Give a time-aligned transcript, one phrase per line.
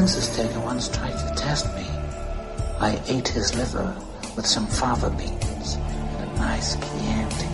[0.00, 1.84] census taker once tried to test me.
[2.78, 3.94] I ate his liver
[4.34, 7.50] with some fava beans and a nice Chianti.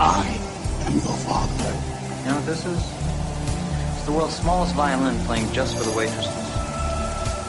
[0.00, 0.26] I
[0.86, 1.72] am your father.
[2.18, 2.82] You know what this is?
[3.94, 6.34] It's the world's smallest violin playing just for the waitresses.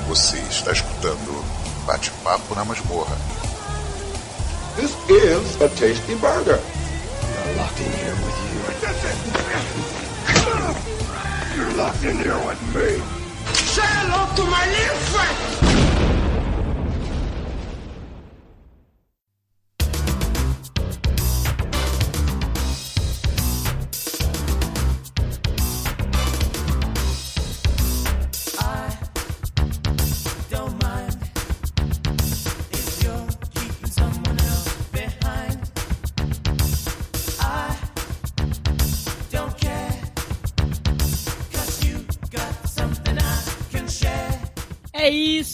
[0.07, 1.43] Você está escutando
[1.87, 3.17] Bate-Papo na Masmorra.
[4.75, 6.59] This is a tasty burger.
[6.61, 8.37] I'm locked in here with
[10.85, 11.27] you.
[11.61, 12.97] You're locked in here with me.
[13.53, 15.60] Say hello to my little friend.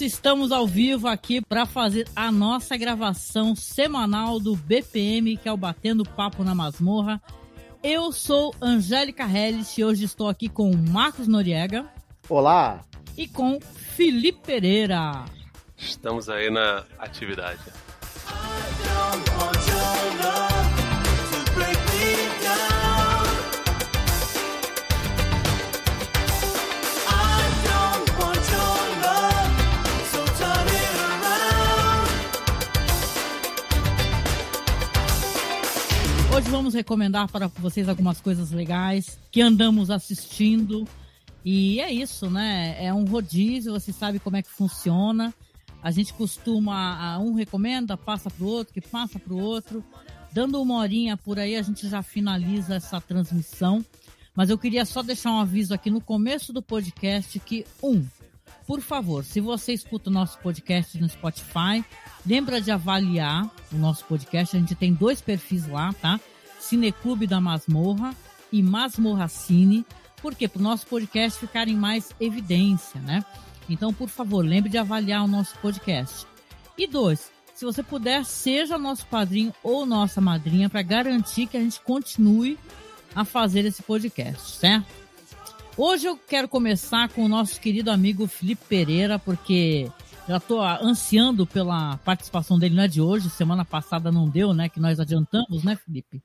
[0.07, 5.57] Estamos ao vivo aqui para fazer a nossa gravação semanal do BPM, que é o
[5.57, 7.21] Batendo Papo na Masmorra.
[7.83, 11.85] Eu sou Angélica Hellis e hoje estou aqui com o Marcos Noriega
[12.29, 12.79] Olá!
[13.17, 15.25] e com Felipe Pereira.
[15.75, 17.59] Estamos aí na atividade.
[19.43, 19.56] Hoje
[36.49, 40.87] vamos recomendar para vocês algumas coisas legais que andamos assistindo.
[41.43, 42.75] E é isso, né?
[42.83, 45.33] É um rodízio, você sabe como é que funciona.
[45.81, 49.83] A gente costuma, a- um recomenda, passa pro outro, que passa pro outro.
[50.31, 53.85] Dando uma horinha por aí, a gente já finaliza essa transmissão.
[54.35, 58.05] Mas eu queria só deixar um aviso aqui no começo do podcast que, um,
[58.65, 61.83] por favor, se você escuta o nosso podcast no Spotify,
[62.25, 64.55] lembra de avaliar o nosso podcast.
[64.55, 66.19] A gente tem dois perfis lá, tá?
[66.67, 68.13] Cineclube da Masmorra
[68.51, 69.85] e Masmorra Cine.
[70.21, 70.47] Por quê?
[70.47, 73.23] Para o nosso podcast ficar em mais evidência, né?
[73.69, 76.25] Então, por favor, lembre de avaliar o nosso podcast.
[76.77, 81.61] E dois, se você puder, seja nosso padrinho ou nossa madrinha para garantir que a
[81.61, 82.57] gente continue
[83.15, 84.87] a fazer esse podcast, certo?
[85.77, 89.89] Hoje eu quero começar com o nosso querido amigo Felipe Pereira, porque
[90.27, 94.67] já estou ansiando pela participação dele, não é de hoje, semana passada não deu, né?
[94.67, 96.21] Que nós adiantamos, né, Felipe?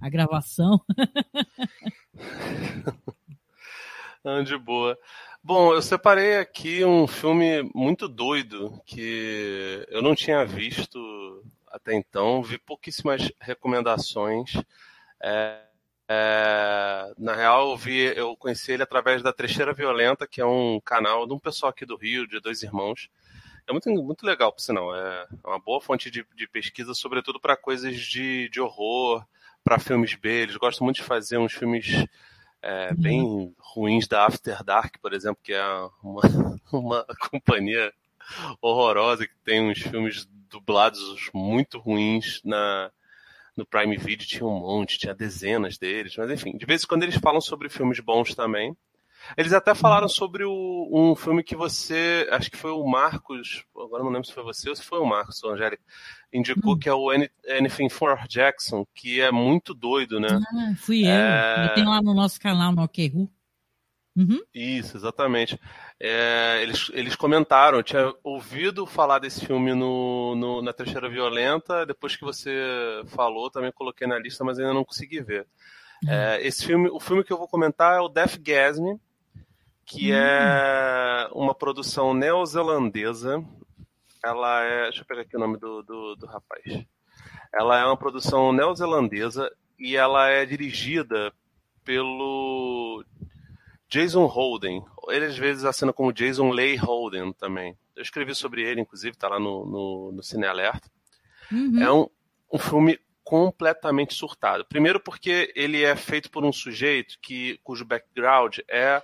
[0.00, 0.80] A gravação.
[4.44, 4.98] De boa.
[5.42, 10.98] Bom, eu separei aqui um filme muito doido que eu não tinha visto
[11.74, 14.52] até então, vi pouquíssimas recomendações.
[15.20, 15.60] É,
[16.08, 20.80] é, na real, eu, vi, eu conheci ele através da Trecheira Violenta, que é um
[20.80, 23.10] canal de um pessoal aqui do Rio, de dois irmãos.
[23.66, 24.94] É muito, muito legal, por sinal.
[24.94, 29.26] É uma boa fonte de, de pesquisa, sobretudo para coisas de, de horror,
[29.64, 30.42] para filmes B.
[30.42, 32.06] Eles gostam muito de fazer uns filmes
[32.62, 35.64] é, bem ruins da After Dark, por exemplo, que é
[36.02, 36.22] uma,
[36.72, 37.92] uma companhia
[38.60, 42.90] horrorosa que tem uns filmes dublados muito ruins na
[43.56, 47.04] no Prime Video tinha um monte, tinha dezenas deles, mas enfim, de vez em quando
[47.04, 48.76] eles falam sobre filmes bons também.
[49.36, 54.02] Eles até falaram sobre o, um filme que você, acho que foi o Marcos, agora
[54.02, 55.82] não lembro se foi você ou se foi o Marcos, ou Angélica,
[56.32, 60.28] indicou que é o Any- Anything for Jackson, que é muito doido, né?
[60.30, 61.10] Ah, fui eu.
[61.10, 61.66] É.
[61.70, 63.30] Eu tenho lá no nosso canal, no OKRU.
[64.16, 64.40] Uhum.
[64.54, 65.58] Isso, exatamente.
[65.98, 71.84] É, eles, eles comentaram, eu tinha ouvido falar desse filme no, no- na Trecheira Violenta,
[71.84, 72.52] depois que você
[73.08, 75.46] falou, também coloquei na lista, mas ainda não consegui ver.
[76.06, 78.98] É, esse filme, o filme que eu vou comentar é o Deathgasm,
[79.84, 83.44] que é uma produção neozelandesa.
[84.24, 84.82] Ela é.
[84.84, 86.84] Deixa eu pegar aqui o nome do, do, do rapaz.
[87.52, 91.32] Ela é uma produção neozelandesa e ela é dirigida
[91.84, 93.04] pelo
[93.88, 94.84] Jason Holden.
[95.08, 97.76] Ele às vezes assina como Jason Leigh Holden também.
[97.94, 100.90] Eu escrevi sobre ele, inclusive, tá lá no, no, no Cine Alerta.
[101.52, 101.80] Uhum.
[101.80, 102.08] É um,
[102.52, 104.66] um filme completamente surtado.
[104.66, 109.02] Primeiro porque ele é feito por um sujeito que, cujo background é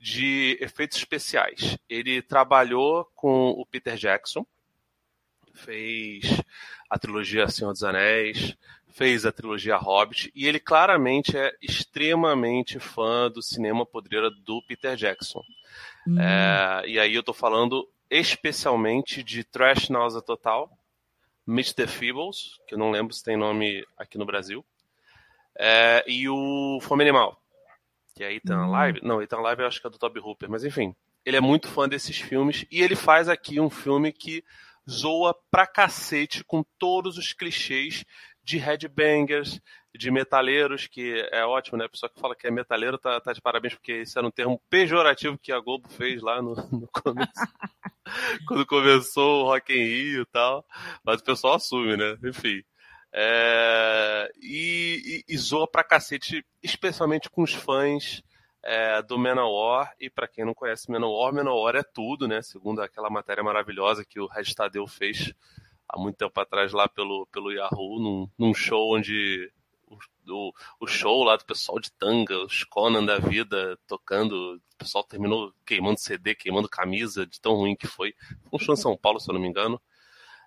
[0.00, 1.78] de efeitos especiais.
[1.88, 4.46] Ele trabalhou com o Peter Jackson,
[5.52, 6.42] fez
[6.88, 8.56] a trilogia Senhor dos Anéis,
[8.88, 14.96] fez a trilogia Hobbit, e ele claramente é extremamente fã do cinema podreira do Peter
[14.96, 15.42] Jackson.
[16.06, 16.18] Hum.
[16.18, 20.70] É, e aí eu tô falando especialmente de Trash Nausa Total,
[21.48, 24.64] Meet the Feebles, que eu não lembro se tem nome aqui no Brasil,
[25.58, 27.40] é, e o Fome Animal,
[28.14, 28.70] que é Ethan Hum.
[28.70, 29.00] Live.
[29.02, 30.94] Não, Ethan Live eu acho que é do Toby Hooper, mas enfim.
[31.24, 34.44] ele é muito fã desses filmes e ele faz aqui um filme que
[34.88, 38.04] zoa pra cacete com todos os clichês
[38.42, 39.60] de headbangers,
[39.94, 41.86] de metaleiros, que é ótimo, né?
[41.86, 44.30] A pessoa que fala que é metaleiro tá, tá de parabéns, porque isso era um
[44.30, 47.32] termo pejorativo que a Globo fez lá no, no começo.
[48.46, 50.64] quando começou o Rock in Rio e tal.
[51.04, 52.16] Mas o pessoal assume, né?
[52.24, 52.62] Enfim.
[53.12, 58.22] É, e, e, e zoa pra cacete, especialmente com os fãs
[58.62, 59.94] é, do Manowar.
[59.98, 62.42] E para quem não conhece Manowar, Manowar é tudo, né?
[62.42, 65.32] Segundo aquela matéria maravilhosa que o Red Tadeu fez
[65.88, 69.50] há muito tempo atrás lá pelo, pelo Yahoo, num, num show onde
[70.30, 75.04] o, o, show lá do pessoal de tanga, os Conan da vida tocando, o pessoal
[75.04, 78.14] terminou queimando CD, queimando camisa, de tão ruim que foi.
[78.52, 79.80] Um show em São Paulo, se eu não me engano.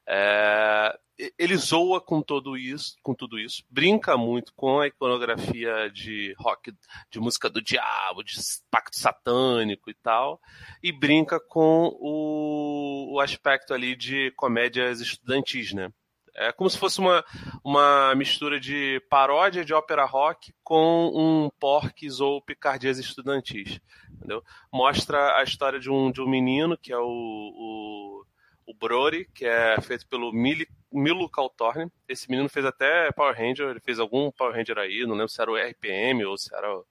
[0.07, 0.97] É,
[1.37, 6.73] ele zoa com tudo isso, com tudo isso, brinca muito com a iconografia de rock,
[7.09, 8.35] de música do diabo, de
[8.69, 10.41] pacto satânico e tal,
[10.81, 15.91] e brinca com o, o aspecto ali de comédias estudantis, né?
[16.33, 17.23] É como se fosse uma,
[17.63, 23.79] uma mistura de paródia de ópera rock com um porques ou picardias estudantis,
[24.09, 24.43] entendeu?
[24.71, 28.25] Mostra a história de um, de um menino que é o, o
[28.71, 31.91] o Brody, que é feito pelo Mili, Milo Caltorne.
[32.07, 35.41] Esse menino fez até Power Ranger, ele fez algum Power Ranger aí, não lembro se
[35.41, 36.85] era o RPM ou se era o,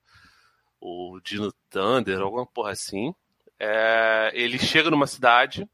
[0.79, 3.13] o Dino Thunder, alguma porra assim.
[3.59, 5.67] É, ele chega numa cidade,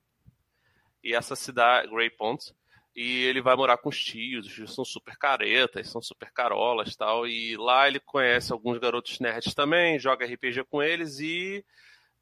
[1.04, 2.54] e essa cidade, Grey Pond,
[2.98, 6.96] e ele vai morar com os tios, os tios são super caretas, são super carolas
[6.96, 11.64] tal, e lá ele conhece alguns garotos nerds também, joga RPG com eles e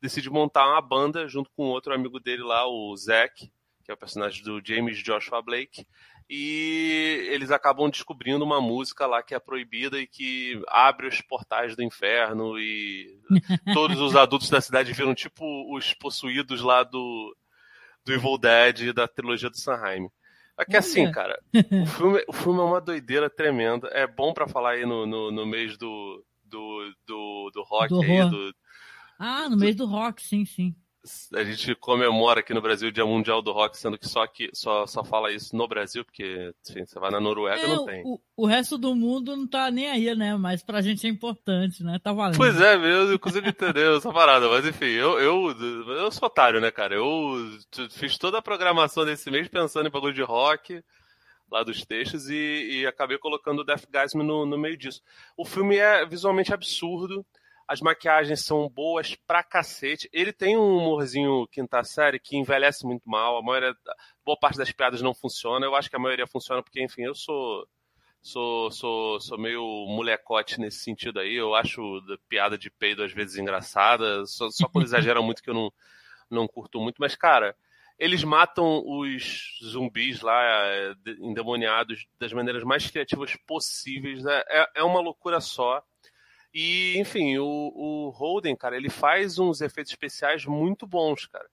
[0.02, 3.50] decide montar uma banda junto com outro amigo dele lá, o Zack,
[3.86, 5.88] que é o personagem do James Joshua Blake,
[6.30, 11.74] e eles acabam descobrindo uma música lá que é proibida e que abre os portais
[11.74, 13.18] do inferno e
[13.74, 17.34] todos os adultos da cidade viram tipo os possuídos lá do,
[18.04, 20.10] do Evil Dead da trilogia do Sanheim.
[20.58, 21.38] É que assim, cara,
[21.84, 23.88] o filme, o filme é uma doideira tremenda.
[23.92, 28.02] É bom para falar aí no, no, no mês do, do, do, do rock Do
[28.02, 28.56] aí, do,
[29.20, 30.76] Ah, no mês do rock, sim, sim.
[31.34, 34.50] A gente comemora aqui no Brasil o Dia Mundial do Rock, sendo que só aqui
[34.54, 38.02] só, só fala isso no Brasil, porque assim, você vai na Noruega É, não tem.
[38.06, 40.36] o, o resto do mundo não tá nem aí, né?
[40.36, 42.00] Mas pra gente é importante, né?
[42.04, 42.38] Tá valendo.
[42.38, 45.56] Pois é, mesmo, eu consigo entender essa parada, mas enfim, eu, eu,
[45.98, 46.96] eu sou otário, né, cara?
[46.96, 47.50] Eu
[47.92, 50.82] fiz toda a programação desse mês pensando em bagulho de rock,
[51.52, 55.02] lá dos textos, e, e acabei colocando o Death Gasm no, no meio disso.
[55.38, 57.26] O filme é visualmente absurdo,
[57.68, 60.10] as maquiagens são boas pra cacete.
[60.14, 63.76] Ele tem um humorzinho quinta série que envelhece muito mal, a maioria,
[64.26, 67.16] boa parte das piadas não funciona, eu acho que a maioria funciona porque, enfim, eu
[67.16, 67.68] sou
[68.22, 71.36] sou, sou, sou meio molecote nesse sentido aí.
[71.36, 75.50] Eu acho da piada de peido às vezes engraçada, só, só quando exageram muito que
[75.50, 75.72] eu não,
[76.30, 76.98] não curto muito.
[77.00, 77.56] Mas, cara,
[77.98, 84.24] eles matam os zumbis lá, é, de- endemoniados, das maneiras mais criativas possíveis.
[84.24, 84.42] né?
[84.48, 85.84] É, é uma loucura só.
[86.58, 87.44] E, enfim, o,
[87.76, 91.46] o Holden, cara, ele faz uns efeitos especiais muito bons, cara.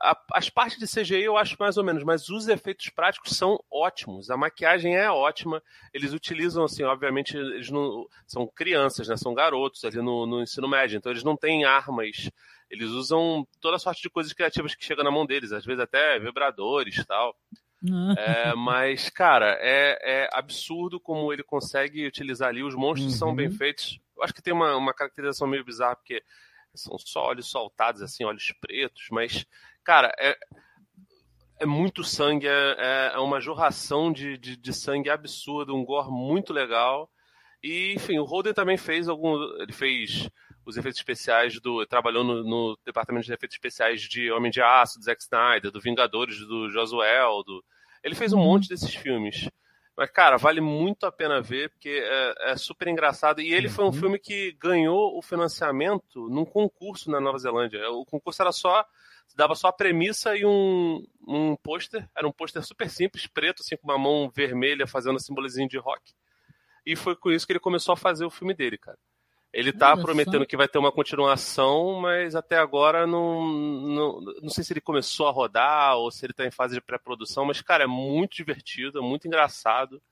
[0.00, 3.58] A- as partes de CGI eu acho mais ou menos, mas os efeitos práticos são
[3.68, 4.30] ótimos.
[4.30, 5.60] A maquiagem é ótima.
[5.92, 9.16] Eles utilizam, assim, obviamente, eles não são crianças, né?
[9.16, 12.30] São garotos ali no, no ensino médio, então eles não têm armas.
[12.70, 16.16] Eles usam toda sorte de coisas criativas que chegam na mão deles, às vezes até
[16.20, 17.36] vibradores e tal.
[18.16, 22.62] É, mas, cara, é, é absurdo como ele consegue utilizar ali.
[22.62, 23.98] Os monstros são bem feitos.
[24.16, 26.22] Eu acho que tem uma, uma caracterização meio bizarra, porque
[26.74, 29.46] são só olhos soltados, assim, olhos pretos, mas,
[29.84, 30.36] cara, é,
[31.60, 36.10] é muito sangue, é, é- é uma jorração de, de, de sangue absurdo, um gore
[36.10, 37.10] muito legal.
[37.62, 39.36] E, enfim, o Holden também fez algum.
[39.60, 40.28] Ele fez
[40.66, 41.86] os efeitos especiais do.
[41.86, 45.80] Trabalhou no, no departamento de efeitos especiais de Homem de Aço, do Zack Snyder, do
[45.80, 47.42] Vingadores, do Josuel.
[47.44, 47.64] Do,
[48.02, 49.48] ele fez um monte desses filmes.
[49.96, 53.40] Mas, cara, vale muito a pena ver, porque é, é super engraçado.
[53.40, 57.88] E ele foi um filme que ganhou o financiamento num concurso na Nova Zelândia.
[57.90, 58.84] O concurso era só.
[59.36, 62.08] Dava só a premissa e um, um pôster.
[62.16, 66.12] Era um pôster super simples, preto, assim, com uma mão vermelha fazendo simbolozinho de rock.
[66.84, 68.98] E foi com isso que ele começou a fazer o filme dele, cara.
[69.54, 70.46] Ele tá Olha prometendo só.
[70.46, 74.20] que vai ter uma continuação, mas até agora não, não.
[74.42, 77.44] Não sei se ele começou a rodar ou se ele tá em fase de pré-produção,
[77.44, 80.02] mas, cara, é muito divertido, é muito engraçado.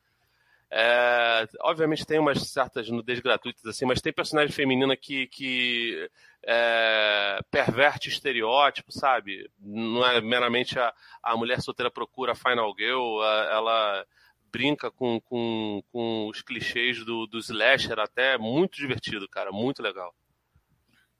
[0.71, 6.09] É, obviamente tem umas certas nudez gratuitas, assim, mas tem personagem feminina que, que
[6.45, 9.51] é, perverte estereótipo, sabe?
[9.61, 14.07] Não é meramente a, a mulher solteira procura a Final Girl, a- ela
[14.53, 20.15] brinca com, com, com os clichês do, do slasher até, muito divertido, cara, muito legal.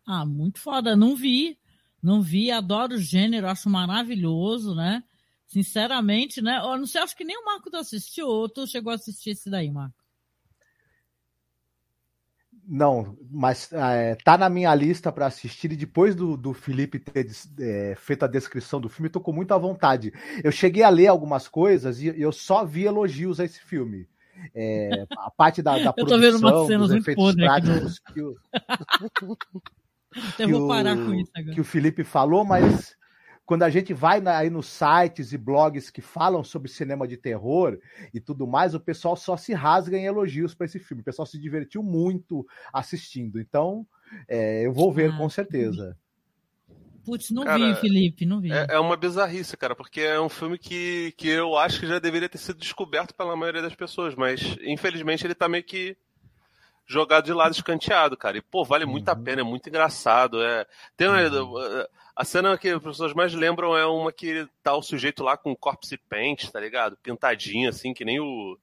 [0.07, 0.95] Ah, muito foda.
[0.95, 1.59] Não vi.
[2.03, 5.05] Não vi, adoro o gênero, acho maravilhoso, né?
[5.47, 6.59] Sinceramente, né?
[6.59, 9.31] Eu não sei, acho que nem o Marco tu assistiu, ou tu chegou a assistir
[9.31, 10.02] esse daí, Marco?
[12.75, 17.31] Não, mas é, tá na minha lista para assistir e depois do, do Felipe ter
[17.61, 20.11] é, feito a descrição do filme, tô com muita vontade.
[20.43, 24.09] Eu cheguei a ler algumas coisas e eu só vi elogios a esse filme.
[24.55, 28.35] É, a parte da, da eu tô vendo umas cenas dos efeitos práticos que o,
[30.39, 31.55] eu vou parar com isso agora.
[31.55, 32.97] que o Felipe falou, mas
[33.53, 37.19] quando a gente vai na, aí nos sites e blogs que falam sobre cinema de
[37.19, 37.79] terror
[38.15, 41.03] e tudo mais, o pessoal só se rasga em elogios para esse filme.
[41.03, 43.39] O pessoal se divertiu muito assistindo.
[43.39, 43.87] Então,
[44.27, 45.95] é, eu vou ver ah, com certeza.
[47.05, 48.51] Putz, não cara, vi, Felipe, não vi.
[48.51, 51.99] É, é, uma bizarrice, cara, porque é um filme que, que eu acho que já
[51.99, 55.95] deveria ter sido descoberto pela maioria das pessoas, mas infelizmente ele tá meio que
[56.87, 58.39] jogado de lado escanteado, cara.
[58.39, 59.23] E, pô, vale muito a uhum.
[59.23, 60.43] pena, é muito engraçado.
[60.43, 60.67] É...
[60.97, 61.21] Tem uma...
[61.21, 61.85] Uhum.
[62.15, 65.57] A cena que as pessoas mais lembram é uma que tá o sujeito lá com
[65.57, 66.97] corpse paint, tá ligado?
[67.03, 68.59] Pintadinho, assim, que nem o,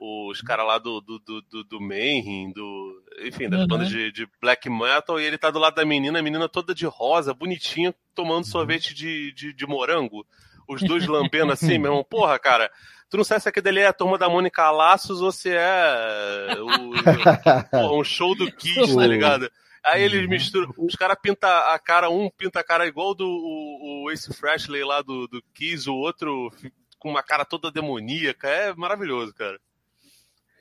[0.00, 3.02] os caras lá do, do, do, do Mayhem, do.
[3.22, 3.66] Enfim, das uhum.
[3.66, 6.74] bandas de, de, black metal, e ele tá do lado da menina, a menina toda
[6.74, 8.50] de rosa, bonitinha, tomando uhum.
[8.50, 10.26] sorvete de, de, de morango.
[10.68, 12.04] Os dois lambendo assim, meu irmão.
[12.04, 12.70] Porra, cara,
[13.10, 16.56] tu não sabe se aquele ali é a turma da Mônica Laços ou se é
[16.58, 16.92] o,
[17.70, 19.50] porra, um show do Kiss, tá ligado?
[19.84, 20.28] Aí eles uhum.
[20.28, 20.74] misturam.
[20.76, 24.84] Os caras pintam a cara, um pinta a cara igual do o, o Ace Freshley
[24.84, 26.52] lá do, do Kiss, o outro
[26.98, 28.48] com uma cara toda demoníaca.
[28.48, 29.58] É maravilhoso, cara.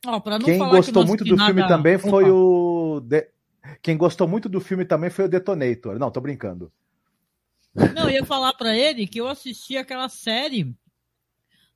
[0.05, 1.53] Oh, Quem gostou que muito do nada...
[1.53, 2.33] filme também foi Opa.
[2.33, 2.99] o.
[3.01, 3.29] De...
[3.81, 5.99] Quem gostou muito do filme também foi o Detonator.
[5.99, 6.71] Não, tô brincando.
[7.93, 10.73] Não, eu ia falar para ele que eu assisti aquela série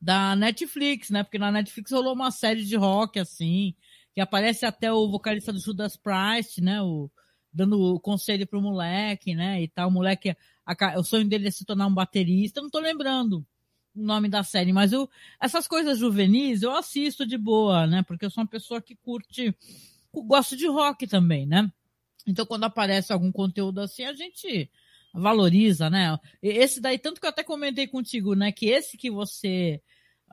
[0.01, 1.23] da Netflix, né?
[1.23, 3.75] Porque na Netflix rolou uma série de rock, assim,
[4.13, 6.81] que aparece até o vocalista do Judas Priest, né?
[6.81, 7.11] O,
[7.53, 9.61] dando conselho pro moleque, né?
[9.61, 9.89] E tal.
[9.89, 12.61] O moleque, a, o sonho dele é se tornar um baterista.
[12.61, 13.45] Não tô lembrando
[13.95, 15.07] o nome da série, mas eu,
[15.39, 18.03] essas coisas juvenis eu assisto de boa, né?
[18.03, 19.55] Porque eu sou uma pessoa que curte,
[20.11, 21.71] gosto de rock também, né?
[22.25, 24.69] Então quando aparece algum conteúdo assim, a gente
[25.13, 26.17] valoriza, né?
[26.41, 28.51] Esse daí, tanto que eu até comentei contigo, né?
[28.51, 29.79] Que esse que você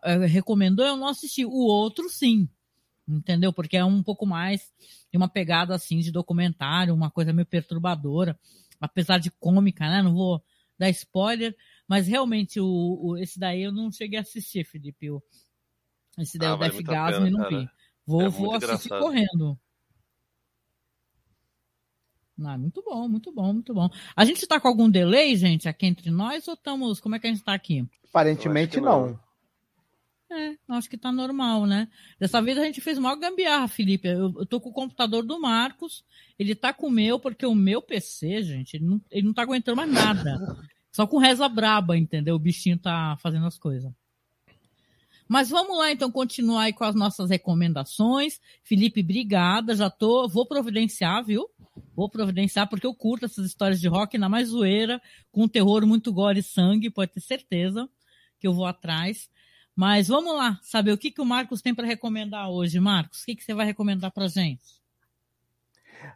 [0.02, 1.44] é, recomendou, eu não assisti.
[1.44, 2.48] O outro, sim
[3.09, 3.52] entendeu?
[3.52, 4.73] Porque é um pouco mais
[5.11, 8.38] de uma pegada assim de documentário, uma coisa meio perturbadora,
[8.80, 10.02] apesar de cômica, né?
[10.02, 10.42] Não vou
[10.78, 11.54] dar spoiler,
[11.87, 15.11] mas realmente o, o esse daí eu não cheguei a assistir, Felipe.
[15.11, 15.23] O,
[16.19, 17.69] esse daí, ah, o Death Gasm, eu não vi.
[18.07, 19.00] Vou, é vou assistir engraçado.
[19.00, 19.59] correndo.
[22.42, 23.90] Ah, muito bom, muito bom, muito bom.
[24.16, 26.99] A gente está com algum delay, gente, aqui entre nós, ou estamos.
[26.99, 27.87] Como é que a gente está aqui?
[28.09, 29.09] Aparentemente não.
[29.09, 29.21] não.
[30.32, 31.88] É, acho que tá normal, né?
[32.18, 34.06] Dessa vez a gente fez maior gambiarra, Felipe.
[34.06, 36.04] Eu, eu tô com o computador do Marcos,
[36.38, 39.42] ele tá com o meu, porque o meu PC, gente, ele não, ele não tá
[39.42, 40.38] aguentando mais nada.
[40.92, 42.37] Só com reza braba, entendeu?
[42.37, 43.92] O bichinho tá fazendo as coisas.
[45.26, 48.40] Mas vamos lá, então, continuar aí com as nossas recomendações.
[48.62, 49.75] Felipe, obrigada.
[49.75, 51.49] Já tô, vou providenciar, viu?
[51.94, 56.12] Vou providenciar, porque eu curto essas histórias de rock, na mais zoeira, com terror muito
[56.12, 57.88] gore e sangue, pode ter certeza
[58.40, 59.28] que eu vou atrás.
[59.80, 62.78] Mas vamos lá, saber o que, que o Marcos tem para recomendar hoje.
[62.78, 64.62] Marcos, o que, que você vai recomendar para gente?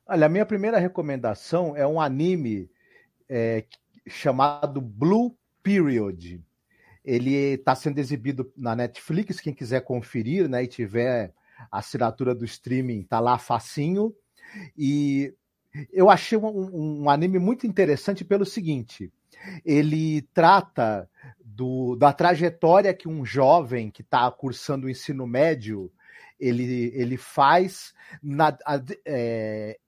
[0.07, 2.69] Olha, a minha primeira recomendação é um anime
[3.27, 3.65] é,
[4.07, 6.43] chamado Blue Period.
[7.03, 11.33] Ele está sendo exibido na Netflix, quem quiser conferir, né, e tiver
[11.73, 14.15] a assinatura do streaming, tá lá facinho.
[14.77, 15.33] E
[15.91, 19.11] eu achei um, um anime muito interessante pelo seguinte:
[19.65, 21.09] ele trata
[21.55, 25.91] do, da trajetória que um jovem que está cursando o ensino médio
[26.39, 29.79] ele, ele faz na, a, é,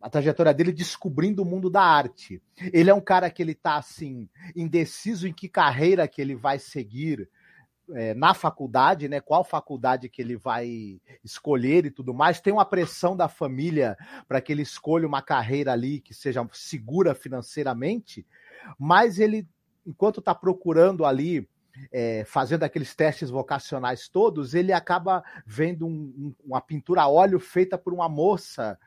[0.00, 2.42] a trajetória dele descobrindo o mundo da arte.
[2.72, 6.58] Ele é um cara que ele está assim indeciso em que carreira que ele vai
[6.58, 7.28] seguir
[7.92, 9.20] é, na faculdade, né?
[9.20, 12.40] Qual faculdade que ele vai escolher e tudo mais.
[12.40, 17.14] Tem uma pressão da família para que ele escolha uma carreira ali que seja segura
[17.14, 18.26] financeiramente,
[18.78, 19.46] mas ele
[19.86, 21.48] enquanto está procurando ali,
[21.92, 27.40] é, fazendo aqueles testes vocacionais todos, ele acaba vendo um, um, uma pintura a óleo
[27.40, 28.78] feita por uma moça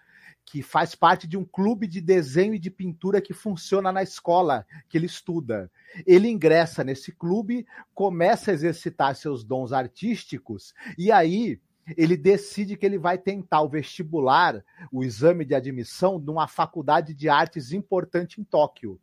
[0.45, 4.65] que faz parte de um clube de desenho e de pintura que funciona na escola
[4.87, 5.69] que ele estuda.
[6.05, 11.59] Ele ingressa nesse clube, começa a exercitar seus dons artísticos e aí
[11.97, 17.29] ele decide que ele vai tentar o vestibular, o exame de admissão, numa faculdade de
[17.29, 18.99] artes importante em Tóquio.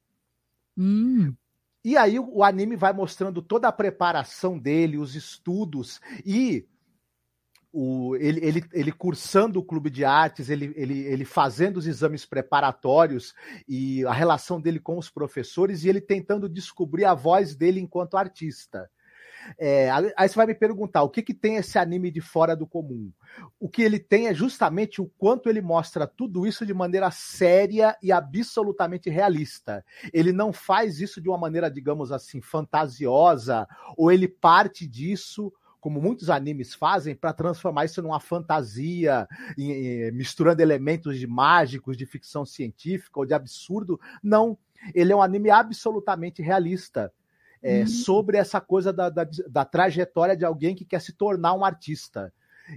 [0.76, 1.34] Hum.
[1.84, 6.66] E aí o anime vai mostrando toda a preparação dele, os estudos e
[7.70, 12.24] o, ele, ele, ele cursando o clube de artes, ele, ele, ele fazendo os exames
[12.24, 13.34] preparatórios
[13.68, 18.16] e a relação dele com os professores e ele tentando descobrir a voz dele enquanto
[18.16, 18.88] artista.
[19.58, 22.66] É, aí você vai me perguntar, o que, que tem esse anime de fora do
[22.66, 23.12] comum?
[23.58, 27.96] O que ele tem é justamente o quanto ele mostra tudo isso de maneira séria
[28.02, 29.84] e absolutamente realista.
[30.12, 35.52] Ele não faz isso de uma maneira, digamos assim, fantasiosa, ou ele parte disso
[35.84, 41.94] como muitos animes fazem, para transformar isso numa fantasia, em, em, misturando elementos de mágicos,
[41.94, 44.00] de ficção científica ou de absurdo.
[44.22, 44.56] Não.
[44.94, 47.12] Ele é um anime absolutamente realista.
[47.66, 47.86] É, uhum.
[47.86, 52.30] Sobre essa coisa da, da, da trajetória de alguém que quer se tornar um artista.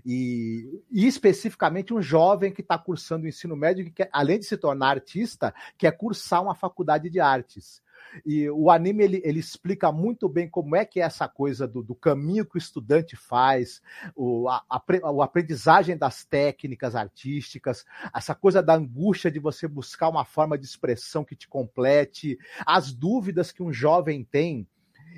[0.05, 4.45] E, e, especificamente um jovem que está cursando o ensino médio, que quer, além de
[4.45, 7.81] se tornar artista, quer cursar uma faculdade de artes.
[8.25, 11.83] E o anime ele, ele explica muito bem como é que é essa coisa do,
[11.83, 13.81] do caminho que o estudante faz,
[14.15, 20.09] o, a, a, a aprendizagem das técnicas artísticas, essa coisa da angústia de você buscar
[20.09, 24.67] uma forma de expressão que te complete, as dúvidas que um jovem tem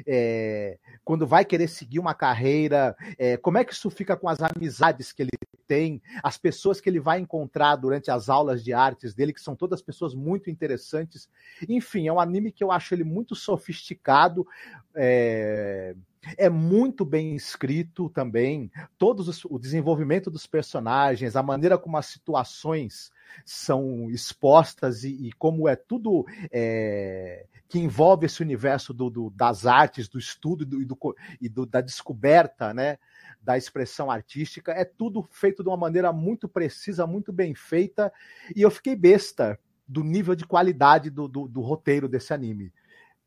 [0.05, 4.39] é, quando vai querer seguir uma carreira, é, como é que isso fica com as
[4.41, 5.31] amizades que ele
[5.67, 9.55] tem, as pessoas que ele vai encontrar durante as aulas de artes dele, que são
[9.55, 11.29] todas pessoas muito interessantes.
[11.69, 14.48] Enfim, é um anime que eu acho ele muito sofisticado.
[14.96, 15.96] É,
[16.38, 22.08] é muito bem escrito também, todos os, o desenvolvimento dos personagens, a maneira como as
[22.08, 23.12] situações
[23.46, 29.66] são expostas e, e como é tudo é, que envolve esse universo do, do, das
[29.66, 30.98] artes, do estudo e, do,
[31.40, 32.98] e da descoberta, né?
[33.42, 38.12] Da expressão artística, é tudo feito de uma maneira muito precisa, muito bem feita,
[38.54, 39.58] e eu fiquei besta
[39.88, 42.72] do nível de qualidade do, do, do roteiro desse anime.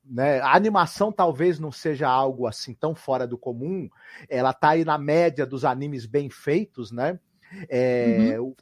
[0.04, 0.40] Né?
[0.40, 3.88] A animação talvez não seja algo assim tão fora do comum,
[4.28, 7.18] ela está aí na média dos animes bem feitos, né?
[7.68, 8.54] É, uhum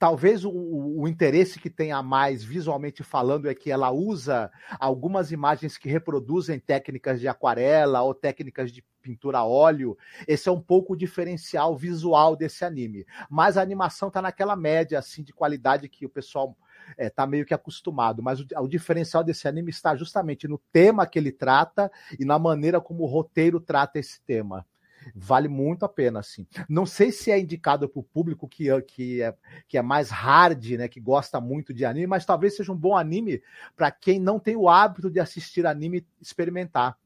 [0.00, 5.76] talvez o, o, interesse que tenha mais visualmente falando é que ela usa algumas imagens
[5.76, 9.98] que reproduzem técnicas de aquarela ou técnicas de pintura a óleo.
[10.26, 13.04] Esse é um pouco o diferencial visual desse anime.
[13.28, 16.56] Mas a animação está naquela média assim de qualidade que o pessoal
[16.98, 18.22] está é, meio que acostumado.
[18.22, 22.38] Mas o, o diferencial desse anime está justamente no tema que ele trata e na
[22.38, 24.66] maneira como o roteiro trata esse tema.
[25.14, 26.46] Vale muito a pena, assim.
[26.68, 29.34] Não sei se é indicado para o público que, que, é,
[29.66, 30.88] que é mais hard, né?
[30.88, 33.42] Que gosta muito de anime, mas talvez seja um bom anime
[33.76, 36.96] para quem não tem o hábito de assistir anime experimentar.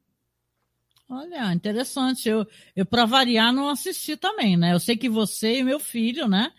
[1.08, 2.28] Olha, interessante.
[2.28, 4.72] Eu, eu para variar, não assisti também, né?
[4.72, 6.50] Eu sei que você e meu filho, né?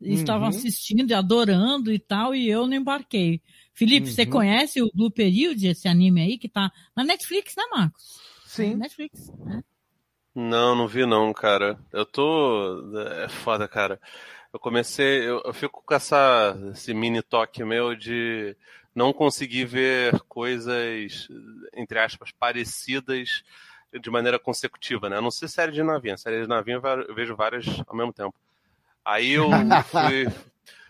[0.00, 0.48] Estavam uhum.
[0.48, 3.40] assistindo e adorando e tal, e eu não embarquei.
[3.74, 4.14] Felipe, uhum.
[4.14, 8.20] você conhece o Blue Period, esse anime aí que tá na Netflix, né, Marcos?
[8.46, 8.72] Sim.
[8.72, 9.62] É Netflix, né?
[10.34, 11.78] Não, não vi não, cara.
[11.92, 12.96] Eu tô.
[13.22, 14.00] É foda, cara.
[14.52, 15.28] Eu comecei.
[15.28, 18.56] Eu, eu fico com essa, esse mini toque meu de
[18.94, 21.28] não conseguir ver coisas,
[21.74, 23.42] entre aspas, parecidas
[24.00, 25.18] de maneira consecutiva, né?
[25.18, 26.16] A não ser série de navinha.
[26.16, 28.34] Série de navinha eu vejo várias ao mesmo tempo.
[29.04, 29.48] Aí eu
[29.84, 30.28] fui,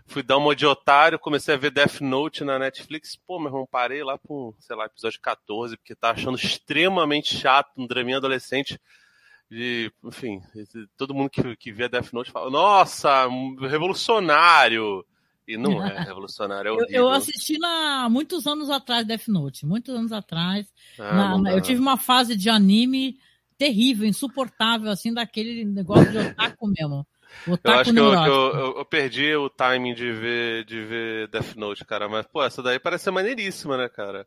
[0.06, 3.16] fui dar uma de otário, comecei a ver Death Note na Netflix.
[3.16, 7.70] Pô, meu irmão, parei lá com, sei lá, episódio 14, porque tá achando extremamente chato
[7.76, 8.80] um draminha adolescente
[9.50, 10.40] de, enfim,
[10.96, 13.26] todo mundo que, que vê Death Note fala, nossa,
[13.60, 15.04] revolucionário!
[15.48, 16.94] E não é revolucionário, é horrível.
[16.94, 20.72] Eu, eu assisti há muitos anos atrás Death Note, muitos anos atrás.
[20.98, 23.18] Ah, na, eu tive uma fase de anime
[23.58, 27.06] terrível, insuportável, assim, daquele negócio de otaku mesmo.
[27.46, 31.54] Eu acho que, eu, que eu, eu, perdi o timing de ver, de ver Death
[31.56, 32.08] Note, cara.
[32.08, 34.26] Mas, pô, essa daí parece ser maneiríssima, né, cara?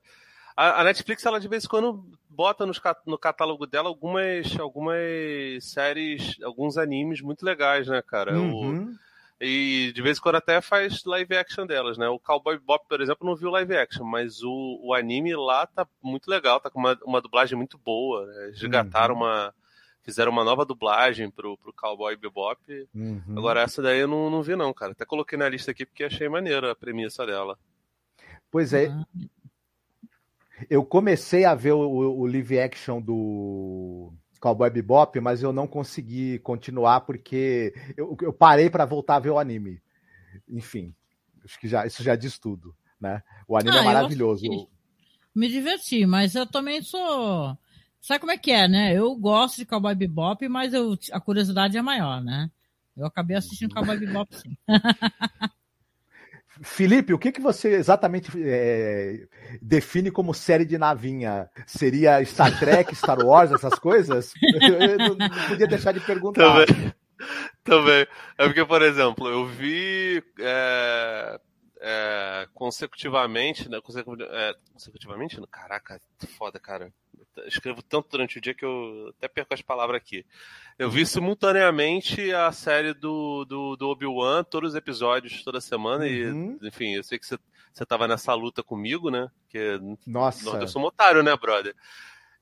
[0.56, 5.64] A, a, Netflix, ela de vez em quando bota nos, no catálogo dela algumas, algumas
[5.64, 8.38] séries, alguns animes muito legais, né, cara?
[8.38, 8.84] Uhum.
[8.84, 8.96] O,
[9.42, 12.08] e de vez em quando até faz live action delas, né?
[12.08, 15.86] O Cowboy Bop, por exemplo, não viu live action, mas o, o anime lá tá
[16.02, 18.26] muito legal, tá com uma, uma dublagem muito boa.
[18.26, 18.52] Né?
[18.54, 19.22] Resgataram uhum.
[19.22, 19.54] uma.
[20.04, 22.60] Fizeram uma nova dublagem pro, pro Cowboy Bebop.
[22.94, 23.22] Uhum.
[23.38, 24.92] Agora, essa daí eu não, não vi, não, cara.
[24.92, 27.58] Até coloquei na lista aqui porque achei maneira a premissa dela.
[28.52, 28.94] Pois é.
[30.70, 36.38] Eu comecei a ver o, o live action do Cowboy Bebop, mas eu não consegui
[36.40, 39.82] continuar porque eu, eu parei para voltar a ver o anime.
[40.50, 40.94] Enfim,
[41.46, 43.24] acho que já, isso já diz tudo, né?
[43.48, 44.44] O anime é ah, é maravilhoso.
[45.34, 47.58] Me diverti, mas eu também sou.
[48.04, 48.94] Sabe como é que é, né?
[48.94, 52.52] Eu gosto de Cowboy Bebop, mas eu, a curiosidade é maior, né?
[52.98, 54.58] Eu acabei assistindo Cowboy Bebop, sim.
[56.62, 59.26] Felipe, o que, que você exatamente é,
[59.62, 61.50] define como série de navinha?
[61.66, 64.34] Seria Star Trek, Star Wars, essas coisas?
[64.62, 66.66] Eu, eu não, não, podia deixar de perguntar.
[66.66, 66.94] Também,
[67.64, 68.06] Também.
[68.38, 71.40] É porque, por exemplo, eu vi é,
[71.80, 73.80] é, consecutivamente, né?
[73.82, 75.42] Consecutiv é, consecutivamente?
[75.50, 76.02] Caraca,
[76.38, 76.92] foda, cara.
[77.46, 80.26] Escrevo tanto durante o dia que eu até perco as palavras aqui.
[80.78, 86.58] Eu vi simultaneamente a série do, do, do Obi-Wan, todos os episódios, toda semana, uhum.
[86.62, 87.38] e, enfim, eu sei que você,
[87.72, 89.30] você tava nessa luta comigo, né?
[89.50, 90.58] Que, Nossa.
[90.58, 91.76] Eu sou um otário, né, brother?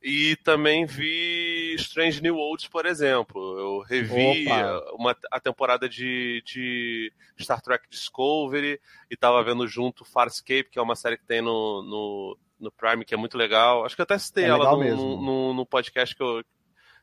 [0.03, 3.59] E também vi Strange New Worlds, por exemplo.
[3.59, 4.45] Eu revi
[4.93, 10.81] uma, a temporada de, de Star Trek Discovery e tava vendo junto Farscape, que é
[10.81, 13.83] uma série que tem no, no, no Prime, que é muito legal.
[13.83, 16.43] Acho que eu até citei é ela no, no, no, podcast que eu,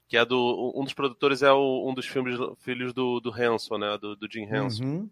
[0.07, 3.77] que é do um dos produtores é o, um dos filmes filhos do, do Hanson,
[3.77, 4.85] né, do, do Jim Henson.
[4.85, 5.11] Uhum.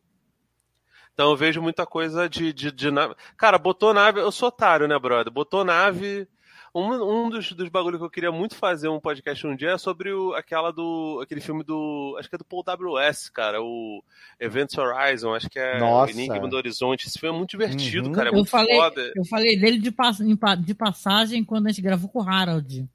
[1.12, 3.14] Então eu vejo muita coisa de, de, de nave.
[3.36, 5.32] Cara, botou nave, eu sou otário, né, brother?
[5.32, 6.28] Botou nave,
[6.76, 9.78] um, um dos, dos bagulhos que eu queria muito fazer um podcast um dia é
[9.78, 11.20] sobre o, aquela do.
[11.22, 12.14] aquele filme do.
[12.18, 14.04] Acho que é do Paul W.S., cara, o
[14.38, 16.12] Events Horizon, acho que é Nossa.
[16.12, 17.06] Enigma do Horizonte.
[17.06, 18.14] Esse filme é muito divertido, uhum.
[18.14, 18.28] cara.
[18.28, 19.12] É muito eu falei, foda.
[19.16, 19.94] Eu falei dele de,
[20.64, 22.86] de passagem quando a gente gravou com o Harold.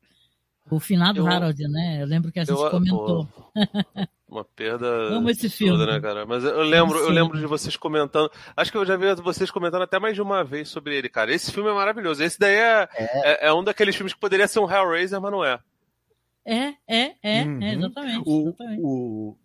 [0.69, 2.01] O finado eu, Harold, né?
[2.01, 3.27] Eu lembro que a gente eu, comentou.
[4.31, 4.87] uma perda.
[4.87, 5.85] Amo esse filme.
[5.85, 6.25] né, cara?
[6.25, 8.31] Mas eu lembro, eu lembro de vocês comentando.
[8.55, 11.33] Acho que eu já vi vocês comentando até mais de uma vez sobre ele, cara.
[11.33, 12.23] Esse filme é maravilhoso.
[12.23, 13.45] Esse daí é, é.
[13.45, 15.59] é, é um daqueles filmes que poderia ser um Hellraiser, mas não é.
[16.45, 17.61] É, é, é, uhum.
[17.61, 18.23] é exatamente.
[18.25, 18.81] O, exatamente.
[18.81, 19.37] O,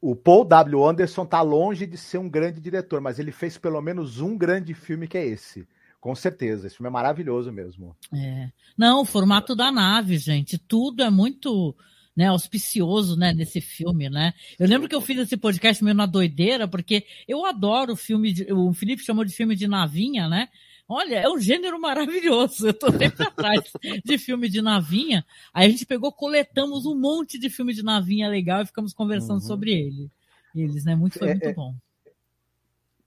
[0.00, 0.88] o Paul W.
[0.88, 4.72] Anderson tá longe de ser um grande diretor, mas ele fez pelo menos um grande
[4.72, 5.68] filme que é esse.
[6.00, 7.94] Com certeza, esse filme é maravilhoso mesmo.
[8.14, 8.50] É.
[8.76, 11.76] Não, o formato da nave, gente, tudo é muito
[12.18, 14.34] né, auspicioso, né, nesse filme, né?
[14.58, 18.32] Eu lembro que eu fiz esse podcast meio na doideira, porque eu adoro o filme,
[18.32, 20.48] de, o Felipe chamou de filme de navinha, né?
[20.88, 22.66] Olha, é um gênero maravilhoso.
[22.66, 23.60] Eu tô sempre atrás
[24.04, 25.24] de filme de navinha.
[25.54, 29.40] Aí a gente pegou, coletamos um monte de filme de navinha legal e ficamos conversando
[29.40, 29.46] uhum.
[29.46, 30.10] sobre ele.
[30.52, 30.96] Eles, né?
[30.96, 31.72] Muito, foi é, muito é, bom.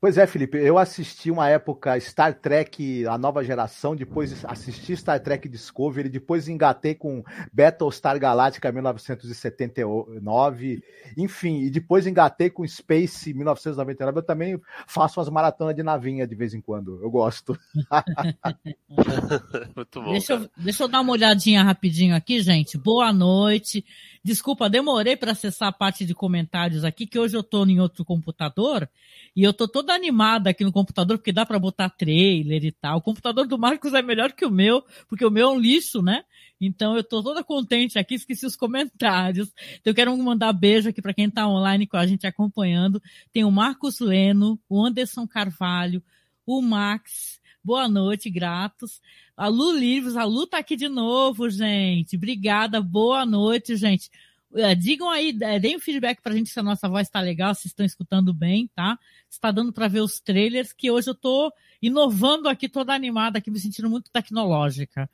[0.01, 5.19] Pois é, Felipe, eu assisti uma época Star Trek, a nova geração, depois assisti Star
[5.19, 10.81] Trek Discovery, depois engatei com Battlestar Galactica 1979,
[11.15, 14.17] enfim, e depois engatei com Space 1999.
[14.17, 17.55] Eu também faço umas maratonas de navinha de vez em quando, eu gosto.
[19.77, 20.13] Muito bom.
[20.13, 22.75] Deixa eu, deixa eu dar uma olhadinha rapidinho aqui, gente.
[22.75, 23.85] Boa noite.
[24.23, 28.05] Desculpa, demorei para acessar a parte de comentários aqui, que hoje eu estou em outro
[28.05, 28.87] computador
[29.35, 32.99] e eu tô toda animada aqui no computador, porque dá para botar trailer e tal.
[32.99, 36.03] O computador do Marcos é melhor que o meu, porque o meu é um lixo,
[36.03, 36.23] né?
[36.59, 39.51] Então eu tô toda contente aqui, esqueci os comentários.
[39.79, 43.01] Então eu quero mandar beijo aqui para quem tá online com a gente acompanhando.
[43.33, 46.03] Tem o Marcos Leno, o Anderson Carvalho,
[46.45, 49.01] o Max, boa noite, gratos.
[49.35, 52.15] A Lu Livros, a Lu tá aqui de novo, gente.
[52.15, 54.09] Obrigada, boa noite, gente.
[54.53, 57.55] É, digam aí, é, deem um feedback pra gente se a nossa voz tá legal,
[57.55, 58.99] se estão escutando bem, tá?
[59.29, 63.49] Está dando para ver os trailers, que hoje eu tô inovando aqui, toda animada aqui,
[63.49, 65.09] me sentindo muito tecnológica.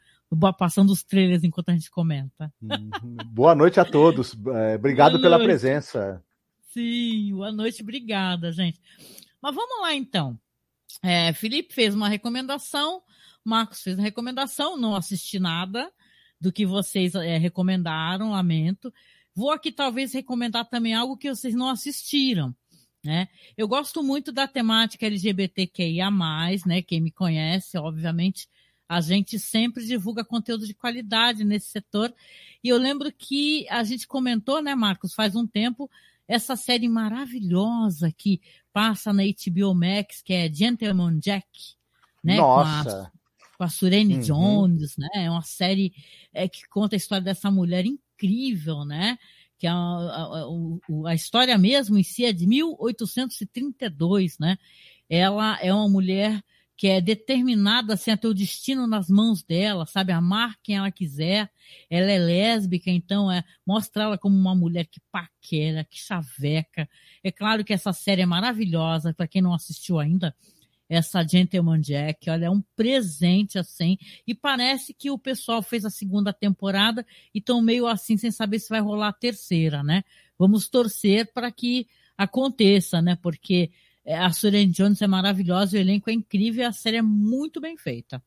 [0.58, 2.52] Passando os trailers enquanto a gente comenta.
[2.62, 2.90] Uhum.
[3.28, 4.36] Boa noite a todos.
[4.48, 6.22] É, obrigado pela presença.
[6.74, 8.82] Sim, boa noite, obrigada, gente.
[9.42, 10.38] Mas vamos lá então.
[11.04, 13.02] É, Felipe fez uma recomendação,
[13.44, 15.92] Marcos fez uma recomendação, não assisti nada
[16.40, 18.94] do que vocês é, recomendaram, lamento.
[19.34, 22.56] Vou aqui talvez recomendar também algo que vocês não assistiram.
[23.04, 23.28] Né?
[23.56, 26.10] Eu gosto muito da temática LGBTQIA+,
[26.66, 26.82] né?
[26.82, 28.50] Quem me conhece, obviamente,
[28.90, 32.14] a gente sempre divulga conteúdo de qualidade nesse setor.
[32.64, 35.90] E eu lembro que a gente comentou, né, Marcos, faz um tempo,
[36.28, 38.42] essa série maravilhosa que
[38.78, 41.48] passa na HBO Max, que é Gentleman Jack,
[42.24, 42.38] né?
[42.38, 43.12] Nossa!
[43.58, 44.22] Com a, a Surene uhum.
[44.22, 45.10] Jones, né?
[45.16, 45.92] É uma série
[46.32, 49.18] é, que conta a história dessa mulher incrível, né?
[49.58, 54.60] Que a, a, a, a história mesmo em si é de 1832, né?
[55.10, 56.40] Ela é uma mulher
[56.78, 60.12] que é determinada assim, a ter o destino nas mãos dela, sabe?
[60.12, 61.50] Amar quem ela quiser.
[61.90, 66.88] Ela é lésbica, então é, mostra ela como uma mulher que paquera, que chaveca.
[67.24, 70.36] É claro que essa série é maravilhosa, para quem não assistiu ainda,
[70.90, 75.90] essa Gentleman Jack, olha, é um presente assim, e parece que o pessoal fez a
[75.90, 80.04] segunda temporada e estão meio assim, sem saber se vai rolar a terceira, né?
[80.40, 81.88] Vamos torcer para que
[82.18, 83.18] aconteça, né?
[83.22, 83.72] Porque
[84.16, 87.78] a Suren Jones é maravilhosa, o elenco é incrível e a série é muito bem
[87.78, 88.24] feita.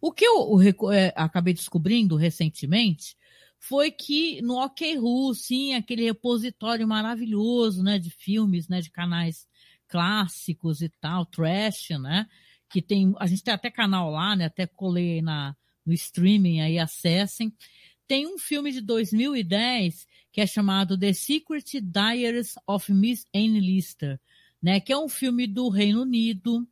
[0.00, 3.16] O que eu, eu é, acabei descobrindo recentemente
[3.58, 9.48] foi que no OK Ru, sim, aquele repositório maravilhoso, né, de filmes, né, de canais
[9.88, 12.26] clássicos e tal, trash, né?
[12.68, 14.46] Que tem, a gente tem até canal lá, né?
[14.46, 17.54] Até colei na, no streaming aí, acessem.
[18.06, 24.20] Tem um filme de 2010 que é chamado The Secret Diaries of Miss Anne Lister,
[24.64, 24.80] né?
[24.80, 26.66] Que é um filme do Reino Unido.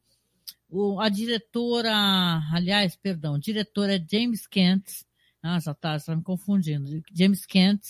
[0.71, 1.93] O, a diretora,
[2.51, 5.05] aliás, perdão, diretora é James Kent.
[5.43, 7.03] Ah, já tá, já tá me confundindo.
[7.13, 7.83] James Kent.